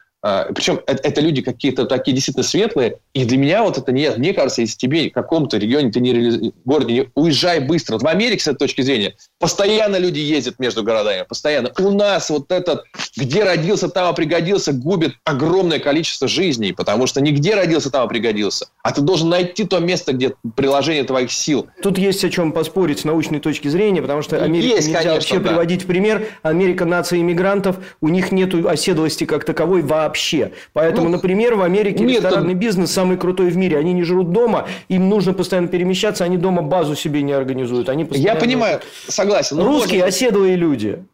[0.55, 2.99] Причем это, это люди какие-то такие действительно светлые.
[3.15, 4.19] И для меня вот это нет.
[4.19, 6.53] Мне кажется, если тебе в каком-то регионе, ты не реали...
[6.65, 7.09] городе, не...
[7.15, 7.95] уезжай быстро.
[7.95, 11.25] Вот в Америке, с этой точки зрения, постоянно люди ездят между городами.
[11.29, 11.71] Постоянно.
[11.79, 12.85] У нас вот этот,
[13.17, 16.73] где родился, там и пригодился, губит огромное количество жизней.
[16.73, 18.67] Потому что нигде родился, там и пригодился.
[18.83, 21.69] А ты должен найти то место, где приложение твоих сил.
[21.83, 25.15] Тут есть о чем поспорить с научной точки зрения, потому что Америка есть, нельзя конечно,
[25.15, 25.49] вообще да.
[25.49, 26.27] приводить в пример.
[26.43, 30.53] Америка нация иммигрантов, у них нет оседлости как таковой вообще вообще.
[30.73, 32.59] Поэтому, ну, например, в Америке нет, ресторанный там...
[32.59, 33.79] бизнес самый крутой в мире.
[33.79, 37.89] Они не жрут дома, им нужно постоянно перемещаться, они дома базу себе не организуют.
[37.89, 38.39] Они постоянно...
[38.39, 39.61] Я понимаю, согласен.
[39.61, 40.07] Русские можно...
[40.07, 41.05] оседлые люди.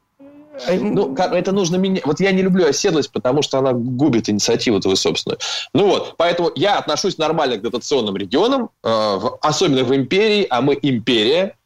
[0.70, 2.06] Ну, это нужно менять.
[2.06, 5.38] Вот я не люблю оседлость, потому что она губит инициативу твою собственную.
[5.74, 10.78] Ну вот, поэтому я отношусь нормально к дотационным регионам, э, особенно в империи, а мы
[10.80, 11.56] империя,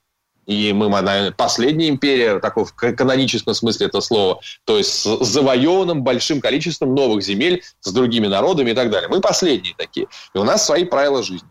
[0.47, 6.03] и мы, наверное, последняя империя, такой в каноническом смысле этого слова, то есть с завоеванным
[6.03, 9.09] большим количеством новых земель с другими народами и так далее.
[9.09, 10.07] Мы последние такие.
[10.35, 11.49] И у нас свои правила жизни.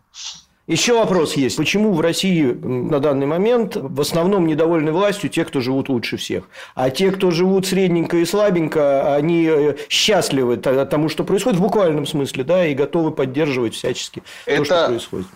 [0.66, 1.56] Еще вопрос есть.
[1.56, 6.48] Почему в России на данный момент в основном недовольны властью те, кто живут лучше всех?
[6.74, 12.04] А те, кто живут средненько и слабенько, они э, счастливы тому, что происходит в буквальном
[12.04, 15.26] смысле, да, и готовы поддерживать всячески Это то, что происходит.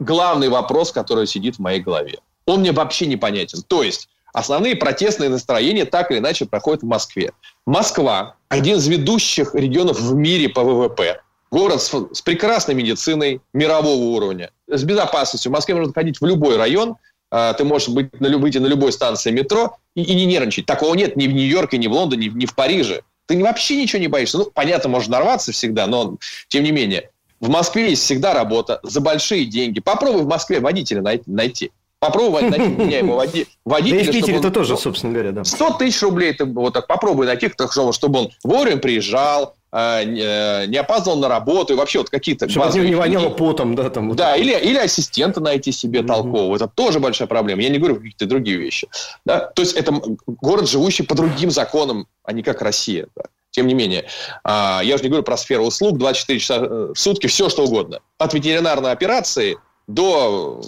[0.00, 3.62] Главный вопрос, который сидит в моей голове он мне вообще непонятен.
[3.66, 7.32] То есть, основные протестные настроения так или иначе проходят в Москве.
[7.66, 11.20] Москва– один из ведущих регионов в мире по ВВП.
[11.50, 15.50] Город с, с прекрасной медициной мирового уровня, с безопасностью.
[15.50, 16.96] В Москве можно ходить в любой район,
[17.30, 20.66] а, ты можешь быть на, выйти на любой станции метро и, и не нервничать.
[20.66, 23.02] Такого нет ни в Нью-Йорке, ни в Лондоне, ни в Париже.
[23.26, 24.38] Ты вообще ничего не боишься.
[24.38, 26.16] Ну, понятно, можно нарваться всегда, но
[26.48, 27.10] тем не менее.
[27.40, 29.80] В Москве есть всегда работа за большие деньги.
[29.80, 31.70] Попробуй в Москве водителя найти.
[32.00, 33.98] Попробуй найти меня его води, водителя.
[33.98, 35.44] Да и в Питере это тоже, собственно говоря, да.
[35.44, 37.50] 100 тысяч рублей ты вот так попробуй найти,
[37.92, 42.48] чтобы он вовремя приезжал, э, э, не опаздывал на работу и вообще вот какие-то...
[42.48, 43.90] Чтобы него не воняло потом, да?
[43.90, 46.54] Там, вот да, или, или ассистента найти себе толкового.
[46.54, 47.62] Это тоже большая проблема.
[47.62, 48.86] Я не говорю какие-то другие вещи.
[49.24, 49.40] Да?
[49.40, 49.92] То есть это
[50.26, 53.08] город, живущий по другим законам, а не как Россия.
[53.16, 53.24] Да?
[53.50, 54.04] Тем не менее,
[54.44, 58.00] а, я уже не говорю про сферу услуг, 24 часа в сутки, все что угодно.
[58.18, 59.58] От ветеринарной операции
[59.88, 60.60] до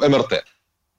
[0.00, 0.44] МРТ.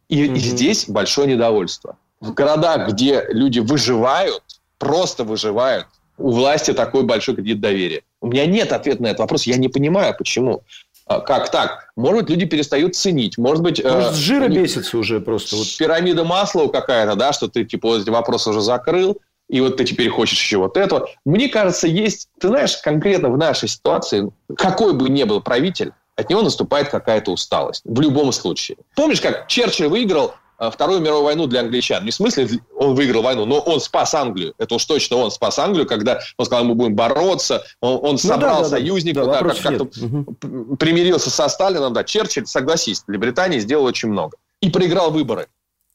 [0.10, 0.36] И, mm-hmm.
[0.36, 1.98] и здесь большое недовольство.
[2.20, 4.42] В городах, где люди выживают,
[4.78, 8.02] просто выживают, у власти такой большой кредит доверия.
[8.22, 9.44] У меня нет ответа на этот вопрос.
[9.44, 10.64] Я не понимаю, почему.
[11.06, 11.92] А, как так?
[11.96, 13.38] Может быть, люди перестают ценить.
[13.38, 13.80] Может быть...
[13.80, 14.58] Э, Может, с жира не...
[14.58, 15.56] бесится уже просто.
[15.56, 15.68] Вот.
[15.78, 19.18] Пирамида масла какая-то, да, что ты, типа, эти вопросы уже закрыл,
[19.48, 21.08] и вот ты теперь хочешь еще вот этого.
[21.24, 22.30] Мне кажется, есть...
[22.40, 27.32] Ты знаешь, конкретно в нашей ситуации, какой бы ни был правитель, от него наступает какая-то
[27.32, 27.84] усталость.
[27.86, 28.78] В любом случае.
[28.96, 32.04] Помнишь, как Черчилль выиграл э, Вторую мировую войну для англичан.
[32.04, 34.56] Не в смысле он выиграл войну, но он спас Англию.
[34.58, 37.64] Это уж точно он спас Англию, когда он сказал, мы будем бороться.
[37.82, 40.76] Он, он ну, собрал да, да, союзников, да, да, как, как-то угу.
[40.76, 41.94] примирился со Сталином.
[41.94, 44.38] Да, Черчилль, согласись, для Британии сделал очень много.
[44.60, 45.48] И проиграл выборы.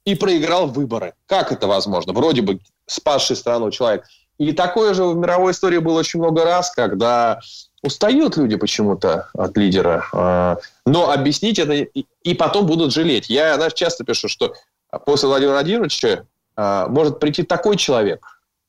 [0.04, 1.14] И проиграл выборы.
[1.26, 2.12] Как это возможно?
[2.12, 4.04] Вроде бы спасший страну человек.
[4.38, 7.40] И такое же в мировой истории было очень много раз, когда
[7.82, 10.06] устают люди почему-то от лидера.
[10.12, 13.28] А, но объяснить это и потом будут жалеть.
[13.28, 14.54] Я знаешь, часто пишу, что
[15.04, 16.24] после Владимира Владимировича
[16.56, 18.24] а, может прийти такой человек,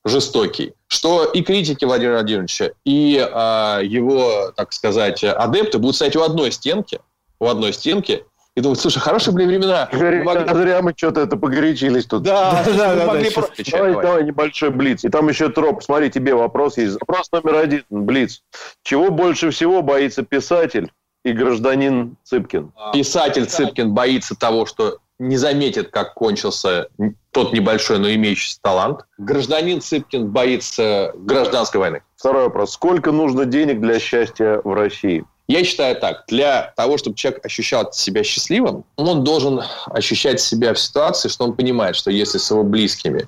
[0.05, 6.23] жестокий, что и критики Владимира Владимировича, и а, его, так сказать, адепты будут стоять у
[6.23, 6.99] одной стенки,
[7.39, 9.89] у одной стенки и думают, слушай, хорошие были времена.
[9.91, 10.53] Зря, могли...
[10.53, 12.23] зря мы что-то это погорячились тут.
[12.23, 12.95] Да, да, да.
[12.95, 15.03] да, могли да давай, давай небольшой блиц.
[15.03, 15.81] И там еще троп.
[15.83, 16.97] Смотри, тебе вопрос есть.
[16.99, 18.43] Вопрос номер один, блиц.
[18.83, 20.91] Чего больше всего боится писатель
[21.25, 22.73] и гражданин Цыпкин?
[22.93, 26.89] Писатель Цыпкин боится того, что не заметит, как кончился
[27.31, 29.01] тот небольшой, но имеющийся талант.
[29.17, 32.03] Гражданин Цыпкин боится гражданской войны.
[32.17, 32.73] Второй вопрос.
[32.73, 35.25] Сколько нужно денег для счастья в России?
[35.47, 40.79] Я считаю так, для того, чтобы человек ощущал себя счастливым, он должен ощущать себя в
[40.79, 43.27] ситуации, что он понимает, что если с его близкими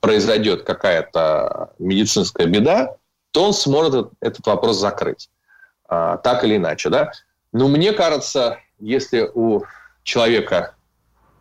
[0.00, 2.96] произойдет какая-то медицинская беда,
[3.32, 5.28] то он сможет этот вопрос закрыть.
[5.88, 7.10] А, так или иначе, да?
[7.52, 9.62] Но мне кажется, если у
[10.04, 10.74] человека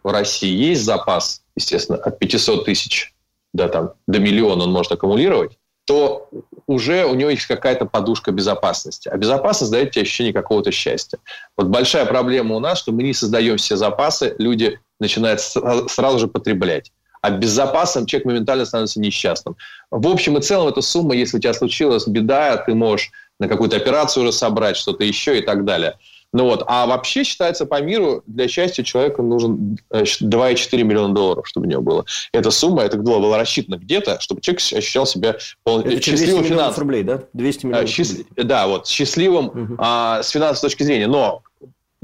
[0.03, 3.13] в России есть запас, естественно, от 500 тысяч
[3.53, 6.29] до, там, до миллиона он может аккумулировать, то
[6.67, 9.07] уже у него есть какая-то подушка безопасности.
[9.07, 11.19] А безопасность дает тебе ощущение какого-то счастья.
[11.55, 16.27] Вот большая проблема у нас, что мы не создаем все запасы, люди начинают сразу же
[16.27, 16.91] потреблять.
[17.21, 19.55] А без запасом человек моментально становится несчастным.
[19.89, 23.77] В общем и целом, эта сумма, если у тебя случилась беда, ты можешь на какую-то
[23.77, 25.97] операцию уже собрать, что-то еще и так далее.
[26.35, 26.65] Ну вот.
[26.67, 31.69] А вообще считается по миру, для счастья человеку нужен 2,4 э, миллиона долларов, чтобы у
[31.69, 32.03] него было.
[32.33, 36.81] Эта сумма, это было, было рассчитано где-то, чтобы человек ощущал себя полностью счастливым финансово.
[36.81, 37.21] рублей, да?
[37.31, 38.17] 200 миллионов Счаст...
[38.17, 38.43] рублей.
[38.43, 39.75] Да, вот, счастливым угу.
[39.77, 41.07] а, с финансовой точки зрения.
[41.07, 41.41] Но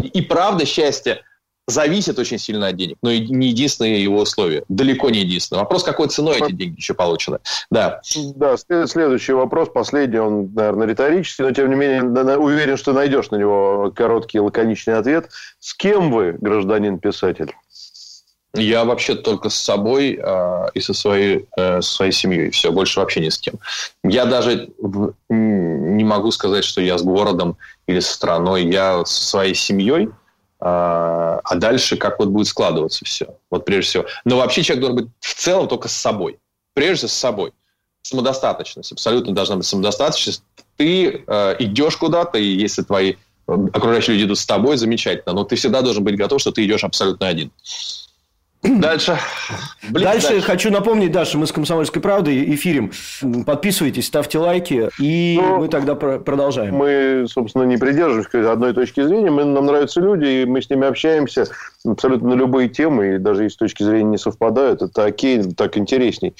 [0.02, 1.24] и правда счастье
[1.72, 4.64] зависит очень сильно от денег, но не единственное его условие.
[4.70, 5.62] Далеко не единственное.
[5.62, 7.40] Вопрос, какой ценой эти деньги еще получены.
[7.70, 8.02] Да.
[8.36, 12.04] Да, следующий вопрос, последний, он, наверное, риторический, но, тем не менее,
[12.38, 15.30] уверен, что найдешь на него короткий лаконичный ответ.
[15.60, 17.52] С кем вы, гражданин-писатель?
[18.54, 22.50] Я вообще только с собой э, и со своей, э, своей семьей.
[22.50, 23.56] Все, больше вообще ни с кем.
[24.04, 27.56] Я даже в, не могу сказать, что я с городом
[27.88, 28.66] или со страной.
[28.66, 30.10] Я со своей семьей–
[30.62, 33.36] а, а дальше как вот будет складываться все.
[33.50, 34.06] Вот прежде всего.
[34.26, 36.38] Но вообще человек должен быть в целом только с собой.
[36.76, 37.52] Прежде с собой.
[38.04, 38.92] Самодостаточность.
[38.92, 40.44] Абсолютно должна быть самодостаточность.
[40.78, 43.16] Ты э, идешь куда-то, и если твои
[43.48, 45.34] э, окружающие люди идут с тобой, замечательно.
[45.34, 47.52] Но ты всегда должен быть готов, что ты идешь абсолютно один.
[48.64, 49.18] Дальше.
[49.90, 52.92] Блин, дальше, дальше хочу напомнить, Даша, мы с «Комсомольской правдой» эфирим.
[53.44, 56.76] Подписывайтесь, ставьте лайки, и ну, мы тогда продолжаем.
[56.76, 59.32] Мы, собственно, не придерживаемся одной точки зрения.
[59.32, 61.48] Мы, нам нравятся люди, и мы с ними общаемся
[61.84, 66.36] абсолютно на любые темы, и даже если точки зрения не совпадают, это окей, так интересней.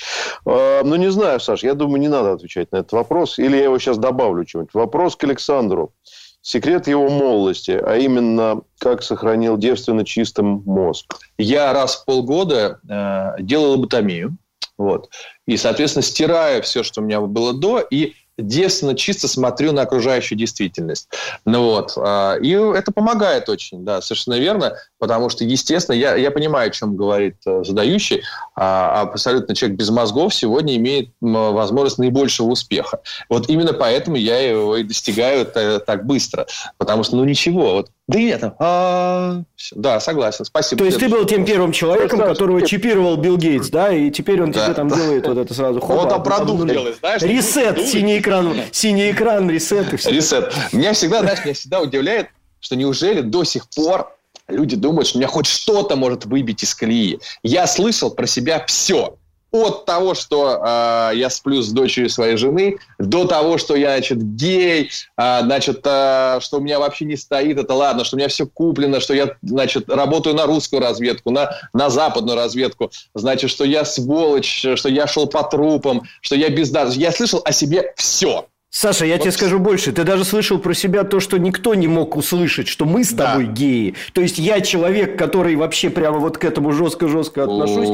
[0.46, 3.40] А, ну, не знаю, Саш, я думаю, не надо отвечать на этот вопрос.
[3.40, 4.74] Или я его сейчас добавлю чего-нибудь.
[4.76, 5.92] Вопрос к Александру.
[6.42, 11.20] Секрет его молодости, а именно как сохранил девственно чистым мозг.
[11.38, 14.38] Я раз в полгода э, делал лоботомию.
[14.78, 15.10] Вот.
[15.46, 20.38] И, соответственно, стираю все, что у меня было до, и девственно чисто смотрю на окружающую
[20.38, 21.08] действительность.
[21.46, 21.94] Ну вот.
[21.98, 26.72] А, и это помогает очень, да, совершенно верно, потому что, естественно, я, я понимаю, о
[26.72, 28.24] чем говорит э, задающий,
[28.56, 33.02] а абсолютно человек без мозгов сегодня имеет возможность наибольшего успеха.
[33.30, 38.20] Вот именно поэтому я его и достигаю так быстро, потому что, ну, ничего, вот да
[38.20, 39.44] нет, а...
[39.74, 40.80] да, согласен, спасибо.
[40.80, 44.52] То есть ты был тем первым человеком, которого чипировал Билл Гейтс, да, и теперь он
[44.52, 45.80] тебе там делает вот это сразу.
[45.80, 47.22] Он там продукт делает, знаешь.
[47.22, 50.12] Ресет, синий экран, синий экран, ресет и все.
[50.12, 50.54] Ресет.
[50.74, 52.28] Меня всегда, знаешь, меня всегда удивляет,
[52.60, 54.14] что неужели до сих пор
[54.50, 57.20] люди думают, что меня хоть что-то может выбить из колеи.
[57.44, 59.18] Я слышал про себя все
[59.52, 64.22] от того, что э, я сплю с дочерью своей жены, до того, что я, значит,
[64.36, 68.30] гей, э, значит, э, что у меня вообще не стоит, это ладно, что у меня
[68.30, 73.66] все куплено, что я, значит, работаю на русскую разведку, на, на западную разведку, значит, что
[73.66, 76.96] я сволочь, что я шел по трупам, что я бездарный.
[76.96, 78.48] Я слышал о себе все.
[78.74, 79.24] Саша, я вот.
[79.24, 79.92] тебе скажу больше.
[79.92, 83.46] Ты даже слышал про себя то, что никто не мог услышать, что мы с тобой
[83.48, 83.52] да.
[83.52, 83.96] геи.
[84.14, 87.90] То есть я человек, который вообще прямо вот к этому жестко-жестко отношусь.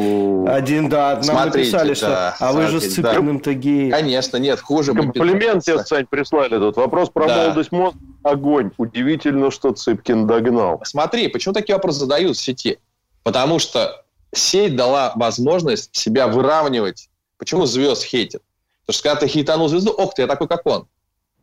[0.48, 3.56] Один, да, нам Смотрите, написали, что а вы же с Цыпиным-то да.
[3.56, 3.90] геи.
[3.90, 4.94] Конечно, нет, хуже.
[4.94, 6.78] Комплимент тебе, Сань, прислали тут.
[6.78, 7.38] Вопрос про да.
[7.38, 8.00] молодость мозга.
[8.22, 8.70] Огонь.
[8.78, 10.82] Удивительно, что Цыпкин догнал.
[10.86, 12.78] Смотри, почему такие вопросы задают в сети?
[13.24, 17.10] Потому что сеть дала возможность себя выравнивать.
[17.40, 18.44] Почему звезд хейтят?
[18.88, 20.88] Потому что когда ты хитанул звезду, ох ты, я такой, как он.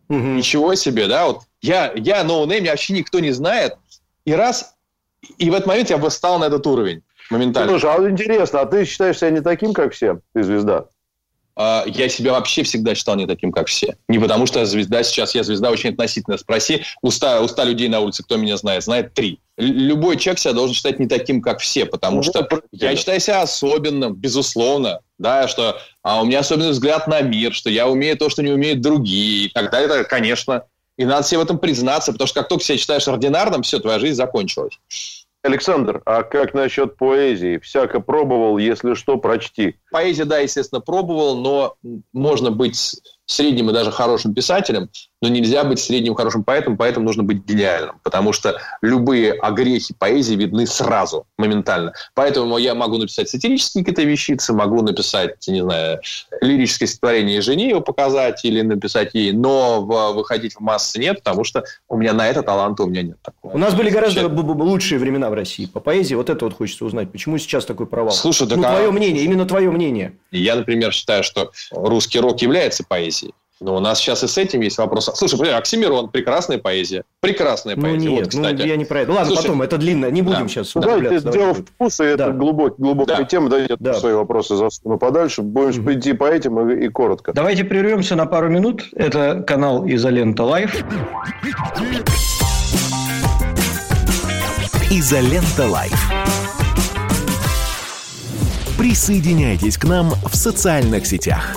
[0.08, 0.18] Угу.
[0.18, 1.26] Ничего себе, да?
[1.26, 3.76] Вот я, я noname, меня вообще никто не знает.
[4.24, 4.74] И раз,
[5.36, 7.78] и в этот момент я бы встал на этот уровень моментально.
[7.78, 10.20] Слушай, а интересно, а ты считаешь себя не таким, как все?
[10.32, 10.86] Ты звезда?
[11.56, 13.96] А, я себя вообще всегда считал не таким, как все.
[14.08, 16.38] Не потому что я звезда, сейчас я звезда очень относительно.
[16.38, 19.38] Спроси у 100, у 100 людей на улице, кто меня знает, знает три.
[19.56, 23.42] Любой человек себя должен считать не таким, как все, потому ну, что я считаю себя
[23.42, 28.28] особенным, безусловно, да, что а у меня особенный взгляд на мир, что я умею то,
[28.28, 30.64] что не умеют другие, и тогда это, конечно,
[30.96, 33.98] и надо себе в этом признаться, потому что как только себя считаешь ординарным, все, твоя
[33.98, 34.78] жизнь закончилась.
[35.42, 37.58] Александр, а как насчет поэзии?
[37.58, 39.76] Всяко пробовал, если что, прочти.
[39.90, 41.76] Поэзия, да, естественно, пробовал, но
[42.14, 44.90] можно быть средним и даже хорошим писателем,
[45.22, 50.34] но нельзя быть средним хорошим поэтом, поэтому нужно быть гениальным, потому что любые огрехи поэзии
[50.34, 51.94] видны сразу, моментально.
[52.14, 56.00] Поэтому я могу написать сатирические какие-то вещицы, могу написать, не знаю,
[56.42, 61.64] лирическое стихотворение жене его показать или написать ей, но выходить в массы нет, потому что
[61.88, 63.54] у меня на это таланта у меня нет такого.
[63.54, 66.14] У нас были гораздо лучшие времена в России по поэзии.
[66.14, 67.10] Вот это вот хочется узнать.
[67.10, 68.12] Почему сейчас такой провал?
[68.12, 70.12] Слушай, ну, твое мнение, именно твое мнение.
[70.30, 73.13] Я, например, считаю, что русский рок является поэзией.
[73.60, 75.08] Но у нас сейчас и с этим есть вопрос.
[75.14, 77.04] Слушай, Оксимирон, прекрасная поэзия.
[77.20, 78.08] Прекрасная Ну поэзия.
[78.10, 78.56] нет, вот, кстати.
[78.62, 79.12] ну я не про это.
[79.12, 80.48] Ладно, Слушай, потом, это длинно, не будем да.
[80.48, 81.62] сейчас Ну, давайте, углубляться, дело давайте.
[81.62, 82.30] в вкусе, это Да.
[82.32, 83.24] глубок- глубокая Да.
[83.24, 83.94] тема, давайте Да.
[83.94, 87.32] свои вопросы засуну подальше, будем идти по этим и, и коротко.
[87.32, 88.82] Давайте прервемся на пару минут.
[88.96, 90.84] Это канал Изолента Live.
[94.90, 96.10] Изолента Live.
[98.76, 101.56] Присоединяйтесь к нам в социальных сетях.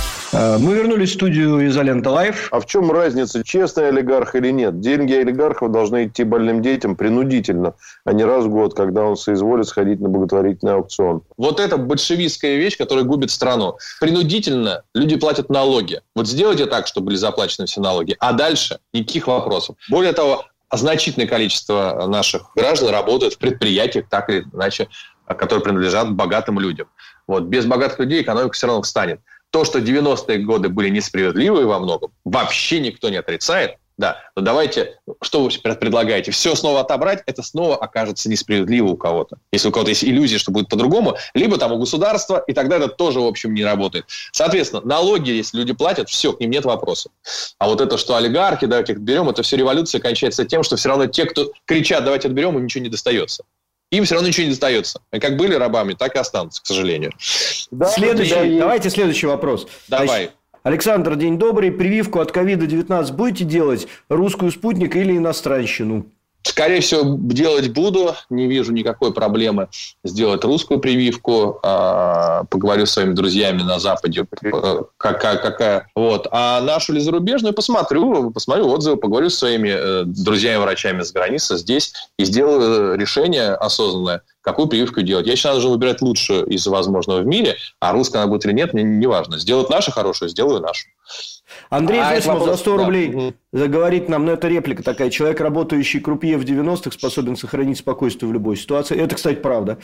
[0.33, 2.47] Э, Мы вернулись в студию Изолента Live.
[2.51, 4.79] А в чем разница, честный олигарх или нет?
[4.79, 7.73] Деньги олигархов должны идти больным детям принудительно,
[8.05, 11.23] а не раз в год, когда он соизволит сходить на благотворительный аукцион.
[11.37, 13.77] Вот это большевистская вещь, которая губит страну.
[13.99, 16.01] Принудительно люди платят налоги.
[16.15, 18.15] Вот сделайте так, чтобы были заплачены все налоги.
[18.19, 19.75] А дальше никаких вопросов.
[19.89, 24.87] Более того, значительное количество наших граждан работают в предприятиях, так или иначе,
[25.27, 26.87] которые принадлежат богатым людям.
[27.27, 27.43] Вот.
[27.43, 29.19] Без богатых людей экономика все равно встанет.
[29.51, 33.77] То, что 90-е годы были несправедливые во многом, вообще никто не отрицает.
[33.97, 36.31] Да, но давайте, что вы предлагаете?
[36.31, 39.37] Все снова отобрать, это снова окажется несправедливо у кого-то.
[39.51, 42.87] Если у кого-то есть иллюзия, что будет по-другому, либо там у государства, и тогда это
[42.87, 44.05] тоже, в общем, не работает.
[44.31, 47.11] Соответственно, налоги, если люди платят, все, к ним нет вопросов.
[47.59, 50.89] А вот это, что олигархи, давайте их берем, это все революция кончается тем, что все
[50.89, 53.43] равно те, кто кричат, давайте отберем, им ничего не достается.
[53.91, 55.01] Им все равно ничего не достается.
[55.11, 57.11] И как были рабами, так и останутся, к сожалению.
[57.71, 59.67] Да, Следующий, давайте следующий вопрос.
[59.89, 60.07] Давай.
[60.07, 60.31] Значит,
[60.63, 61.71] Александр, день добрый.
[61.71, 63.87] Прививку от ковида-19 будете делать?
[64.09, 66.05] Русскую спутник или иностранщину?
[66.43, 68.15] Скорее всего, делать буду.
[68.29, 69.67] Не вижу никакой проблемы
[70.03, 71.59] сделать русскую прививку.
[71.63, 75.89] А, Поговорю с своими друзьями на Западе, э, какая, какая.
[75.95, 76.27] Вот.
[76.31, 81.93] А нашу ли зарубежную посмотрю, посмотрю отзывы, поговорю с своими э, друзьями-врачами с границы здесь
[82.17, 85.27] и сделаю э, решение осознанное, какую прививку делать.
[85.27, 88.73] Я считаю, нужно выбирать лучшую из возможного в мире, а русская она будет или нет,
[88.73, 89.37] мне не важно.
[89.37, 90.87] Сделать нашу хорошую, сделаю нашу.
[91.69, 92.83] Андрей А, Зосимов за вопрос, 100 да.
[92.83, 95.09] рублей заговорит нам, но это реплика такая.
[95.09, 98.99] Человек, работающий крупье в 90-х, способен сохранить спокойствие в любой ситуации.
[98.99, 99.77] Это, кстати, правда.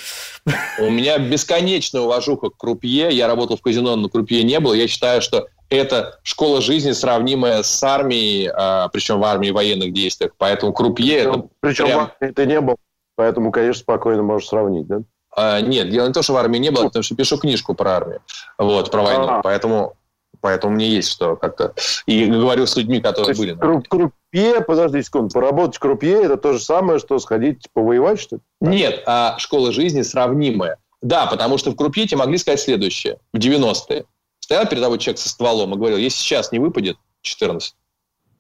[0.80, 3.10] У меня бесконечная уважуха к крупье.
[3.12, 4.74] Я работал в казино, но крупье не было.
[4.74, 10.32] Я считаю, что это школа жизни, сравнимая с армией, а, причем в армии военных действиях.
[10.38, 12.76] Поэтому крупье это Причем прям- в армии ты не был,
[13.16, 15.02] поэтому, конечно, спокойно можешь сравнить, да?
[15.36, 17.98] А, нет, дело не то, что в армии не было, потому что пишу книжку про
[17.98, 18.22] армию,
[18.58, 19.28] вот, про войну.
[19.28, 19.42] А.
[19.44, 19.94] Поэтому,
[20.42, 21.74] поэтому мне есть что как-то...
[22.06, 23.52] И говорю с людьми, То которые были.
[23.52, 28.38] на кру- крупье, подожди секунду, поработать крупье, это то же самое, что сходить повоевать, что
[28.38, 28.42] ли?
[28.62, 30.78] Нет, а школа жизни сравнимая.
[31.02, 33.20] Да, потому что в Крупьете могли сказать следующее.
[33.32, 34.06] В 90-е
[34.40, 37.76] стоял перед тобой человек со стволом и говорил, если сейчас не выпадет 14,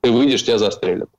[0.02, 1.10] ты выйдешь, тебя застрелят.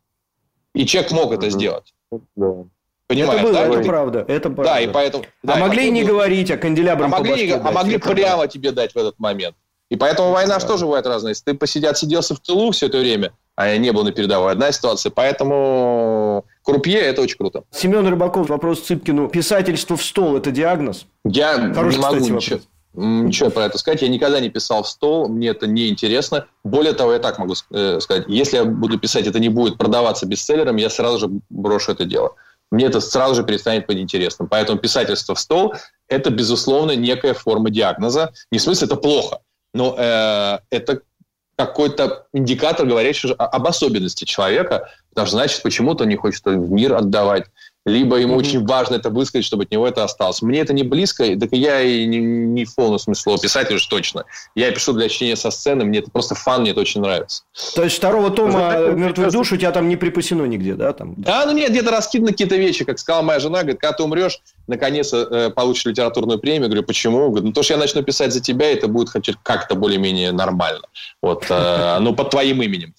[0.74, 1.94] И человек мог это сделать.
[2.36, 2.64] Да.
[3.06, 3.66] Понимаешь, это было, да?
[3.66, 4.24] это правда.
[4.28, 4.72] Это правда.
[4.74, 5.24] Да, и поэтому...
[5.42, 7.74] да, а и могли и не говорить, а канделябром А по могли, а дать.
[7.74, 9.56] могли прямо тебе дать в этот момент.
[9.90, 11.30] И поэтому война же тоже бывает разная.
[11.30, 14.52] Если ты посидел, отсиделся в тылу все это время, а я не был на передовой,
[14.52, 15.10] одна ситуация.
[15.10, 17.64] Поэтому крупье– это очень круто.
[17.70, 19.28] Семен Рыбаков, вопрос Цыпкину.
[19.28, 21.06] Писательство в стол– это диагноз?
[21.24, 22.68] Я Хороший, не могу кстати, ничего, вопрос.
[22.94, 24.02] ничего про это сказать.
[24.02, 26.46] Я никогда не писал в стол, мне это не интересно.
[26.64, 30.26] Более того, я так могу э, сказать, если я буду писать, это не будет продаваться
[30.26, 32.34] бестселлером, я сразу же брошу это дело.
[32.70, 34.46] Мне это сразу же перестанет быть интересным.
[34.46, 35.74] Поэтому писательство в стол–
[36.08, 38.32] это, безусловно, некая форма диагноза.
[38.52, 39.40] Не в смысле это плохо,
[39.78, 41.02] но э, это
[41.56, 46.94] какой-то индикатор, говорящий об особенности человека, потому что, значит, почему-то он не хочет в мир
[46.94, 47.46] отдавать,
[47.86, 48.38] либо ему Мгм.
[48.40, 50.42] очень важно это высказать, чтобы от него это осталось.
[50.42, 53.76] Мне это не близко, так и я и не, не в полном смысле слова писатель
[53.76, 54.24] уж точно.
[54.54, 57.44] Я пишу для чтения со сцены, мне это просто фан, мне это очень нравится.
[57.74, 60.92] То есть второго тома Знаете, «Мертвых сейчас- душ» у тебя там не припасено нигде, да?
[60.92, 61.14] Там?
[61.16, 64.40] Да, ну нет, где-то раскиданы какие-то вещи, как сказала моя жена, говорит, когда ты умрешь,
[64.66, 66.66] наконец э, получишь литературную премию.
[66.68, 67.26] Говорю, почему?
[67.28, 70.86] Говорит, ну то, что я начну писать за тебя, это будет хоть как-то более-менее нормально.
[71.22, 72.94] Вот, э, ну под твоим именем.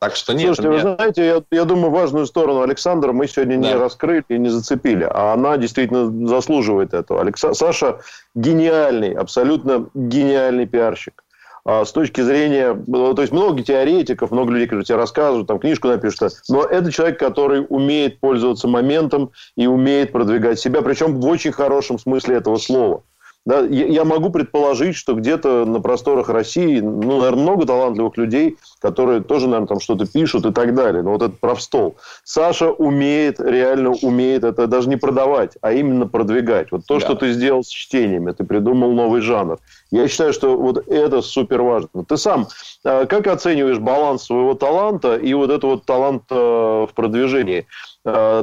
[0.00, 3.56] Так что нет, Слушайте, у вы знаете, я, я думаю, важную сторону Александра мы сегодня
[3.56, 3.78] не Да.
[3.78, 7.20] раскрыли и не зацепили, а она действительно заслуживает этого.
[7.20, 7.54] Алекса...
[7.54, 8.00] Саша
[8.34, 11.24] гениальный, абсолютно гениальный пиарщик.
[11.64, 15.58] А с точки зрения, ну, то есть много теоретиков, много людей, которые тебе рассказывают, там
[15.58, 21.26] книжку напишут, но это человек, который умеет пользоваться моментом и умеет продвигать себя, причем в
[21.26, 23.02] очень хорошем смысле этого слова.
[23.48, 29.22] Да, я, могу предположить, что где-то на просторах России, ну, наверное, много талантливых людей, которые
[29.22, 31.02] тоже, наверное, там что-то пишут и так далее.
[31.02, 31.96] Но вот этот правстол.
[32.24, 36.72] Саша умеет, реально умеет это даже не продавать, а именно продвигать.
[36.72, 37.00] Вот то, да.
[37.00, 39.58] что ты сделал с чтениями, ты придумал новый жанр.
[39.90, 42.04] Я считаю, что вот это супер важно.
[42.06, 42.48] Ты сам
[42.84, 47.66] э, как оцениваешь баланс своего таланта и вот это вот талант э, в продвижении?
[48.04, 48.42] Э,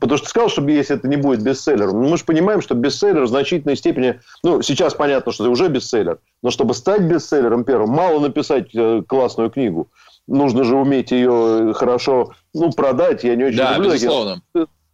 [0.00, 2.74] потому что ты сказал, что если это не будет бестселлером, ну, мы же понимаем, что
[2.74, 7.64] бестселлер в значительной степени, ну, сейчас понятно, что ты уже бестселлер, но чтобы стать бестселлером
[7.64, 8.70] первым, мало написать
[9.06, 9.88] классную книгу.
[10.26, 13.24] Нужно же уметь ее хорошо, ну, продать.
[13.24, 13.92] Я не очень да, люблю.
[13.92, 14.42] безусловно.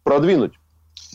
[0.03, 0.53] Продвинуть.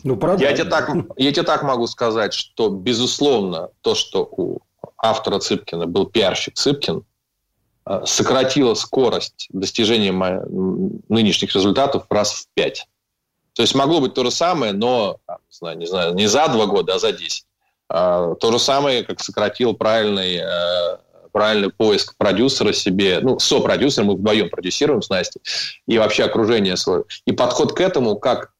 [0.03, 4.59] Ну, я, тебе так, я тебе так могу сказать, что, безусловно, то, что у
[4.97, 7.03] автора Цыпкина был пиарщик Цыпкин,
[7.85, 10.11] э, сократило скорость достижения
[11.09, 12.87] нынешних результатов раз в пять.
[13.53, 15.17] То есть могло быть то же самое, но
[15.75, 17.45] не знаю, не за два года, а за десять.
[17.89, 20.97] А, то же самое, как сократил правильный, э,
[21.33, 25.41] правильный поиск продюсера себе, ну, со-продюсером, мы вдвоем продюсируем с Настей,
[25.87, 27.03] и вообще окружение свое.
[27.25, 28.53] И подход к этому, как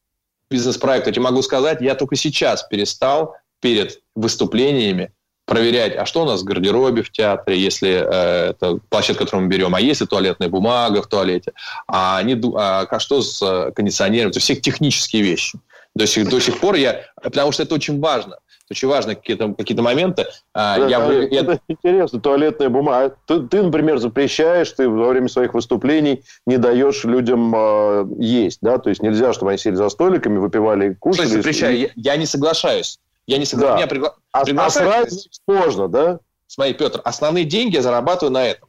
[0.50, 5.12] бизнес-проект, я могу сказать, я только сейчас перестал перед выступлениями
[5.52, 9.50] проверять, а что у нас в гардеробе в театре, если э, это площадка, которую мы
[9.50, 11.52] берем, а есть ли туалетная бумага в туалете,
[11.86, 15.58] а, не, а, а что с э, кондиционером, то есть все технические вещи.
[15.94, 18.38] До сих, до сих пор я, потому что это очень важно,
[18.70, 20.24] очень важно какие-то какие моменты.
[20.54, 21.40] А, да, я, да, я...
[21.40, 23.14] Это интересно, туалетная бумага.
[23.26, 28.78] Ты, ты, например, запрещаешь, ты во время своих выступлений не даешь людям э, есть, да,
[28.78, 31.26] то есть нельзя, чтобы они сели за столиками, выпивали кушали.
[31.26, 31.76] Что запрещаю?
[31.76, 31.80] И...
[31.80, 32.98] Я, я не соглашаюсь.
[33.26, 33.72] Я не согласен.
[33.72, 33.76] Да.
[33.76, 34.14] Меня пригла...
[34.32, 35.10] а, приглашают...
[35.46, 36.20] а можно, да?
[36.46, 38.68] Смотри, Петр, основные деньги я зарабатываю на этом.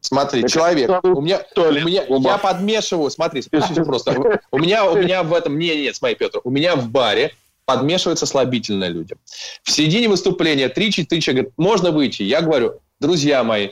[0.00, 3.42] Смотри, так человек, у меня, у меня я подмешиваю, смотри,
[3.84, 4.40] просто.
[4.52, 7.34] У меня, у меня в этом, не, нет, смотри, Петр, у меня в баре
[7.64, 9.18] подмешивается слабительное людям.
[9.64, 12.22] В середине выступления 3-4 тысячи говорят, можно выйти.
[12.22, 13.70] Я говорю, друзья мои,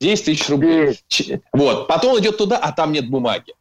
[0.00, 0.98] 10 тысяч рублей.
[1.52, 1.86] Вот.
[1.86, 3.52] Потом он идет туда, а там нет бумаги.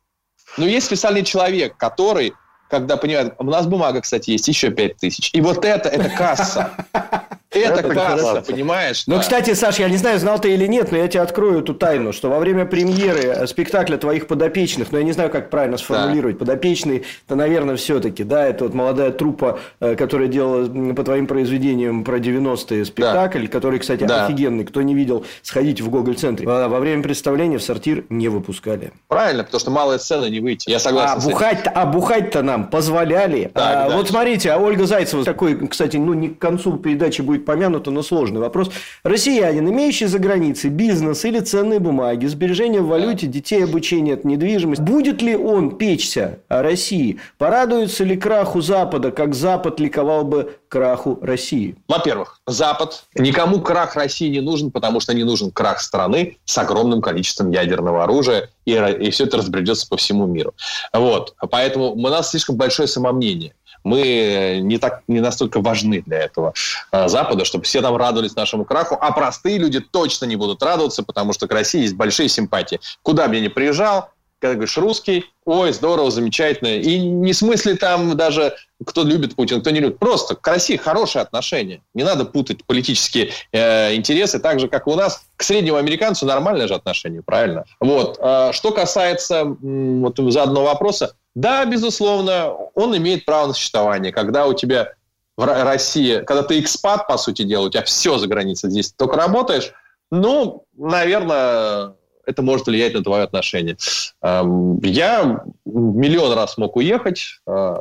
[0.57, 2.33] Но есть специальный человек, который
[2.79, 5.29] когда понимают, у нас бумага, кстати, есть еще 5 тысяч.
[5.33, 6.71] И вот это, это касса.
[7.51, 9.03] Это касса, понимаешь?
[9.07, 11.73] Ну, кстати, Саш, я не знаю, знал ты или нет, но я тебе открою эту
[11.73, 16.37] тайну, что во время премьеры спектакля твоих подопечных, но я не знаю, как правильно сформулировать,
[16.37, 22.03] подопечные, это, наверное, все-таки, да, это вот молодая труппа, э, которая делала по твоим произведениям
[22.03, 24.65] про 90-е спектакль, который, кстати, офигенный.
[24.65, 26.47] Кто не видел, сходите в Гоголь-центре.
[26.47, 28.91] Во время представления в сортир не выпускали.
[29.07, 30.69] Правильно, потому что малая сцена не выйти.
[30.69, 31.17] Я согласен.
[31.17, 33.51] А бухать-то, а бухать-то нам позволяли.
[33.53, 37.44] Так, а, вот смотрите, а Ольга Зайцева, такой, кстати, ну, не к концу передачи будет
[37.45, 38.69] помянуто, но сложный вопрос.
[39.03, 44.81] Россиянин, имеющий за границей бизнес или ценные бумаги, сбережения в валюте, детей, обучение, от недвижимости,
[44.81, 47.19] будет ли он печься о России?
[47.37, 51.75] Порадуется ли краху Запада, как Запад ликовал бы краху России?
[51.87, 53.05] Во-первых, Запад.
[53.15, 58.03] Никому крах России не нужен, потому что не нужен крах страны с огромным количеством ядерного
[58.03, 60.53] оружия, и, и все это разбредется по всему миру.
[60.93, 61.35] Вот.
[61.49, 63.53] Поэтому у нас слишком большое самомнение
[63.85, 66.53] мы не, так, не настолько важны для этого
[66.91, 71.03] э, Запада, чтобы все там радовались нашему краху, а простые люди точно не будут радоваться,
[71.03, 72.81] потому что к России есть большие симпатии.
[73.03, 74.09] Куда бы я ни приезжал,
[74.39, 76.67] когда говоришь русский, ой, здорово, замечательно.
[76.77, 78.55] И не смысле там даже,
[78.85, 79.97] кто любит Путина, кто не любит.
[79.97, 81.81] Просто к России хорошие отношения.
[81.93, 85.25] Не надо путать политические э, интересы, так же, как у нас.
[85.35, 87.65] К среднему американцу нормальное же отношение, правильно?
[87.79, 88.17] Вот.
[88.19, 94.11] Э, что касается э, вот заодного вопроса, да, безусловно, он имеет право на существование.
[94.11, 94.93] Когда у тебя
[95.37, 99.17] в России, когда ты экспат, по сути дела, у тебя все за границей, здесь только
[99.17, 99.73] работаешь,
[100.11, 101.93] ну, наверное,
[102.25, 103.77] это может влиять на твое отношение.
[104.21, 107.75] Эм, я миллион раз мог уехать, э,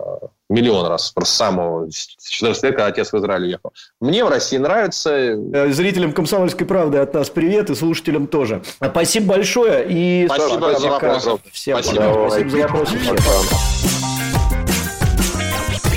[0.55, 3.72] миллион раз, просто самого 14 лет, когда отец в Израиль уехал.
[4.00, 5.11] Мне в России нравится.
[5.11, 8.62] Э, зрителям «Комсомольской правды» от нас привет, и слушателям тоже.
[8.76, 9.86] Спасибо большое.
[9.88, 11.28] И спасибо за вопрос.
[11.52, 12.28] Всем спасибо.
[12.28, 12.98] спасибо за вопросы.
[12.98, 13.16] Всем.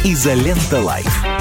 [0.03, 1.36] Изолента Лайф.